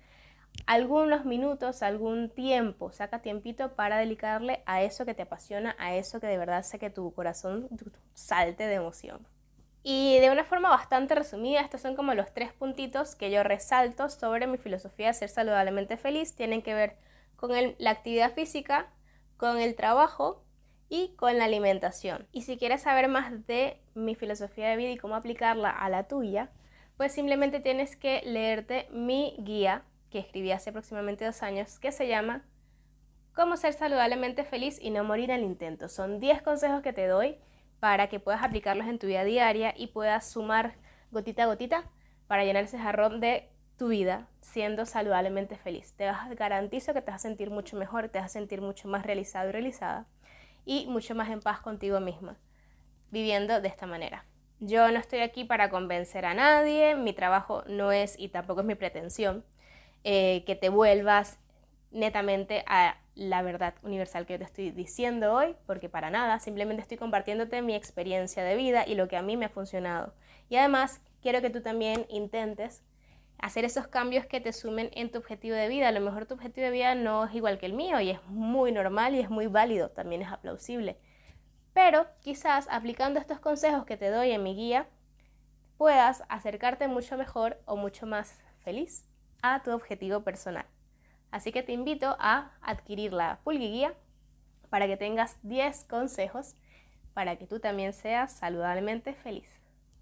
algunos 0.67 1.27
minutos, 1.27 1.83
algún 1.83 2.31
tiempo, 2.31 2.91
saca 2.91 3.21
tiempito 3.21 3.75
para 3.75 3.99
dedicarle 3.99 4.63
a 4.65 4.81
eso 4.83 5.05
que 5.05 5.13
te 5.13 5.23
apasiona, 5.23 5.77
a 5.79 5.95
eso 5.95 6.21
que 6.21 6.27
de 6.27 6.39
verdad 6.39 6.59
hace 6.59 6.79
que 6.79 6.89
tu 6.89 7.13
corazón 7.13 7.69
salte 8.15 8.67
de 8.67 8.77
emoción. 8.77 9.29
Y 9.83 10.19
de 10.21 10.31
una 10.31 10.45
forma 10.45 10.71
bastante 10.71 11.15
resumida, 11.15 11.61
estos 11.61 11.83
son 11.83 11.95
como 11.97 12.15
los 12.15 12.33
tres 12.33 12.55
puntitos 12.55 13.15
que 13.15 13.31
yo 13.31 13.43
resalto 13.43 14.09
sobre 14.09 14.47
mi 14.47 14.57
filosofía 14.57 15.09
de 15.09 15.15
ser 15.15 15.29
saludablemente 15.29 15.99
feliz. 15.99 16.35
Tienen 16.35 16.63
que 16.63 16.75
ver 16.75 16.97
con 17.37 17.51
la 17.79 17.91
actividad 17.91 18.33
física, 18.33 18.91
con 19.37 19.59
el 19.59 19.77
trabajo 19.77 20.46
y 20.89 21.15
con 21.17 21.39
la 21.39 21.45
alimentación. 21.45 22.27
Y 22.33 22.43
si 22.43 22.57
quieres 22.57 22.83
saber 22.83 23.09
más 23.09 23.47
de 23.47 23.81
mi 23.95 24.15
filosofía 24.15 24.69
de 24.69 24.77
vida 24.77 24.91
y 24.91 24.99
cómo 24.99 25.17
aplicarla 25.17 25.71
a 25.71 25.89
la 25.89 26.07
tuya, 26.07 26.51
pues 26.97 27.13
simplemente 27.13 27.61
tienes 27.61 27.97
que 27.97 28.23
leerte 28.25 28.89
mi 28.91 29.37
guía 29.39 29.83
que 30.11 30.19
escribí 30.19 30.53
hace 30.53 30.71
aproximadamente 30.71 31.25
dos 31.25 31.43
años 31.43 31.79
que 31.79 31.93
se 31.93 32.09
llama 32.09 32.45
Cómo 33.35 33.59
ser 33.59 33.75
saludablemente 33.75 34.45
feliz 34.45 34.79
y 34.81 34.91
no 34.91 35.05
morir 35.05 35.31
al 35.31 35.43
intento. 35.43 35.89
Son 35.91 36.21
10 36.21 36.41
consejos 36.41 36.81
que 36.81 36.95
te 36.95 37.07
doy 37.07 37.37
para 37.81 38.09
que 38.09 38.19
puedas 38.19 38.43
aplicarlos 38.43 38.87
en 38.87 38.99
tu 38.99 39.07
vida 39.07 39.25
diaria 39.25 39.75
y 39.77 39.89
puedas 39.89 40.31
sumar 40.31 40.75
gotita 41.11 41.43
a 41.43 41.47
gotita 41.47 41.85
para 42.29 42.45
llenar 42.45 42.65
ese 42.65 42.79
jarrón 42.79 43.21
de 43.21 43.51
tu 43.77 43.89
vida 43.89 44.29
siendo 44.41 44.87
saludablemente 44.87 45.59
feliz. 45.59 45.93
Te 45.93 46.11
garantizo 46.37 46.95
que 46.95 47.03
te 47.03 47.11
vas 47.11 47.21
a 47.21 47.29
sentir 47.29 47.51
mucho 47.51 47.77
mejor, 47.77 48.09
te 48.09 48.19
vas 48.19 48.27
a 48.27 48.33
sentir 48.33 48.63
mucho 48.63 48.89
más 48.89 49.05
realizado 49.05 49.51
y 49.51 49.53
realizada 49.53 50.07
y 50.67 50.87
mucho 50.87 51.15
más 51.15 51.31
en 51.31 51.41
paz 51.41 51.61
contigo 51.61 52.01
misma, 52.01 52.37
viviendo 53.11 53.63
de 53.63 53.69
esta 53.69 53.87
manera. 53.87 54.27
Yo 54.61 54.91
no 54.91 54.99
estoy 54.99 55.21
aquí 55.21 55.45
para 55.45 55.71
convencer 55.71 56.27
a 56.27 56.35
nadie, 56.35 56.97
mi 56.97 57.15
trabajo 57.15 57.63
no 57.67 57.93
es 57.93 58.19
y 58.19 58.29
tampoco 58.29 58.61
es 58.61 58.67
mi 58.67 58.75
pretensión 58.75 59.45
eh, 60.05 60.45
que 60.47 60.57
te 60.57 60.69
vuelvas 60.69 61.39
netamente 61.91 62.65
a 62.67 62.97
la 63.15 63.43
verdad 63.43 63.75
universal 63.83 64.27
que 64.27 64.35
yo 64.35 64.39
te 64.39 64.45
estoy 64.45 64.71
diciendo 64.71 65.33
hoy, 65.33 65.57
porque 65.67 65.89
para 65.89 66.11
nada, 66.11 66.39
simplemente 66.39 66.83
estoy 66.83 66.99
compartiéndote 66.99 67.63
mi 67.63 67.75
experiencia 67.75 68.45
de 68.45 68.57
vida 68.57 68.85
y 68.87 68.95
lo 68.95 69.09
que 69.09 69.17
a 69.17 69.23
mí 69.23 69.37
me 69.37 69.47
ha 69.47 69.51
funcionado. 69.51 70.13
Y 70.51 70.57
además 70.57 71.01
quiero 71.23 71.41
que 71.41 71.51
tú 71.51 71.63
también 71.63 72.07
intentes 72.09 72.83
hacer 73.39 73.65
esos 73.65 73.87
cambios 73.87 74.27
que 74.27 74.41
te 74.41 74.53
sumen 74.53 74.91
en 74.93 75.11
tu 75.11 75.19
objetivo 75.19 75.55
de 75.55 75.69
vida. 75.69 75.89
A 75.89 75.93
lo 75.93 76.01
mejor 76.01 76.27
tu 76.27 76.35
objetivo 76.35 76.67
de 76.67 76.73
vida 76.73 76.95
no 76.95 77.25
es 77.25 77.35
igual 77.35 77.59
que 77.59 77.67
el 77.67 77.73
mío 77.73 78.01
y 78.01 78.11
es 78.11 78.23
muy 78.27 78.73
normal 78.73 79.15
y 79.15 79.21
es 79.21 79.31
muy 79.31 79.47
válido, 79.47 79.91
también 79.91 80.23
es 80.23 80.29
aplausible. 80.31 80.99
Pero 81.73 82.07
quizás 82.21 82.69
aplicando 82.71 83.21
estos 83.21 83.39
consejos 83.41 83.85
que 83.85 83.97
te 83.97 84.11
doy 84.11 84.31
en 84.31 84.43
mi 84.43 84.55
guía, 84.55 84.89
puedas 85.77 86.23
acercarte 86.29 86.89
mucho 86.89 87.17
mejor 87.17 87.61
o 87.67 87.77
mucho 87.77 88.07
más 88.07 88.43
feliz 88.65 89.07
a 89.43 89.63
tu 89.63 89.73
objetivo 89.73 90.23
personal. 90.23 90.67
Así 91.31 91.53
que 91.53 91.63
te 91.63 91.73
invito 91.73 92.17
a 92.19 92.53
adquirir 92.63 93.13
la 93.13 93.41
Pulgui 93.45 93.71
Guía 93.71 93.95
para 94.71 94.87
que 94.87 94.97
tengas 94.97 95.39
10 95.43 95.85
consejos 95.85 96.55
para 97.13 97.37
que 97.37 97.47
tú 97.47 97.61
también 97.61 97.93
seas 97.93 98.33
saludablemente 98.33 99.15
feliz. 99.15 99.49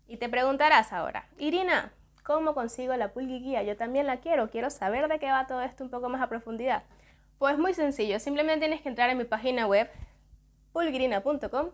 Y 0.06 0.16
te 0.16 0.28
preguntarás 0.28 0.92
ahora, 0.92 1.28
Irina, 1.38 1.92
¿Cómo 2.24 2.54
consigo 2.54 2.96
la 2.96 3.12
Pulgui 3.12 3.40
Guía? 3.40 3.62
Yo 3.64 3.76
también 3.76 4.06
la 4.06 4.16
quiero, 4.16 4.48
quiero 4.48 4.70
saber 4.70 5.08
de 5.08 5.18
qué 5.18 5.26
va 5.26 5.46
todo 5.46 5.60
esto 5.60 5.84
un 5.84 5.90
poco 5.90 6.08
más 6.08 6.22
a 6.22 6.28
profundidad. 6.30 6.82
Pues 7.38 7.58
muy 7.58 7.74
sencillo, 7.74 8.18
simplemente 8.18 8.60
tienes 8.60 8.80
que 8.80 8.88
entrar 8.88 9.10
en 9.10 9.18
mi 9.18 9.24
página 9.24 9.66
web 9.66 9.90
pulgrina.com, 10.72 11.68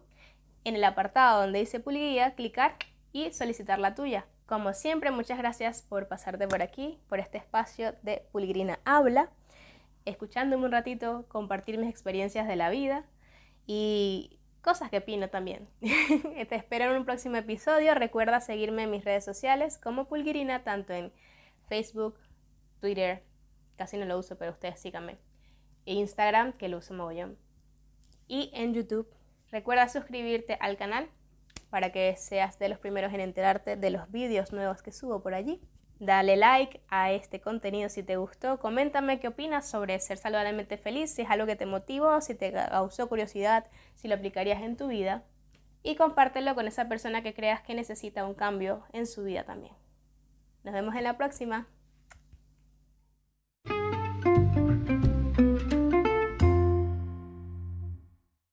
en 0.65 0.75
el 0.75 0.83
apartado 0.83 1.43
donde 1.43 1.61
dice 1.61 1.81
Guía, 1.87 2.35
clicar 2.35 2.75
y 3.13 3.31
solicitar 3.33 3.79
la 3.79 3.95
tuya. 3.95 4.27
Como 4.47 4.75
siempre, 4.75 5.13
muchas 5.13 5.39
gracias 5.39 5.83
por 5.83 6.09
pasarte 6.09 6.49
por 6.49 6.63
aquí, 6.63 6.99
por 7.09 7.21
este 7.21 7.39
espacio 7.39 7.95
de 8.03 8.27
Pulgrina 8.33 8.81
Habla, 8.85 9.31
escuchándome 10.05 10.65
un 10.65 10.73
ratito, 10.73 11.27
compartir 11.29 11.79
mis 11.79 11.89
experiencias 11.89 12.49
de 12.49 12.57
la 12.57 12.71
vida 12.71 13.05
y 13.69 14.40
cosas 14.61 14.91
que 14.91 14.99
opino 14.99 15.29
también. 15.31 15.69
Te 15.81 16.55
espero 16.55 16.91
en 16.91 16.99
un 16.99 17.05
próximo 17.05 17.37
episodio. 17.37 17.95
Recuerda 17.95 18.41
seguirme 18.41 18.85
en 18.85 18.91
mis 18.91 19.05
redes 19.05 19.25
sociales 19.25 19.79
como 19.79 20.07
Pulguirina, 20.07 20.63
tanto 20.65 20.93
en 20.93 21.13
Facebook, 21.67 22.19
Twitter, 22.81 23.23
casi 23.77 23.97
no 23.97 24.05
lo 24.05 24.19
uso, 24.19 24.37
pero 24.37 24.53
ustedes 24.53 24.81
síganme. 24.81 25.19
E 25.87 25.95
Instagram, 25.95 26.53
que 26.53 26.69
lo 26.69 26.79
uso 26.79 26.95
mogollón. 26.95 27.39
Y 28.29 28.51
en 28.55 28.75
YouTube. 28.75 29.09
Recuerda 29.51 29.89
suscribirte 29.89 30.57
al 30.61 30.77
canal 30.77 31.09
para 31.71 31.91
que 31.91 32.15
seas 32.17 32.59
de 32.59 32.69
los 32.69 32.79
primeros 32.79 33.13
en 33.13 33.21
enterarte 33.21 33.77
de 33.77 33.91
los 33.91 34.11
vídeos 34.11 34.53
nuevos 34.53 34.83
que 34.83 34.93
subo 34.93 35.23
por 35.23 35.35
allí. 35.35 35.61
Dale 36.01 36.39
like 36.39 36.81
a 36.89 37.13
este 37.13 37.43
contenido 37.43 37.91
si 37.91 38.03
te 38.03 38.17
gustó. 38.17 38.59
Coméntame 38.59 39.21
qué 39.21 39.29
opinas 39.29 39.69
sobre 39.69 39.99
ser 40.01 40.17
saludablemente 40.17 40.79
feliz, 40.79 41.13
si 41.13 41.21
es 41.23 41.31
algo 41.31 41.45
que 41.45 41.57
te 41.57 41.67
motivó, 41.67 42.23
si 42.23 42.35
te 42.35 42.51
causó 42.53 43.07
curiosidad, 43.07 43.67
si 43.97 44.09
lo 44.09 44.15
aplicarías 44.15 44.63
en 44.63 44.79
tu 44.79 44.89
vida. 44.89 45.25
Y 45.83 45.97
compártelo 45.97 46.55
con 46.55 46.67
esa 46.67 46.89
persona 46.89 47.23
que 47.23 47.35
creas 47.35 47.61
que 47.61 47.75
necesita 47.75 48.25
un 48.25 48.33
cambio 48.33 48.83
en 48.95 49.07
su 49.07 49.25
vida 49.25 49.45
también. 49.45 49.75
Nos 50.65 50.73
vemos 50.73 50.95
en 50.95 51.05
la 51.05 51.19
próxima. 51.19 51.67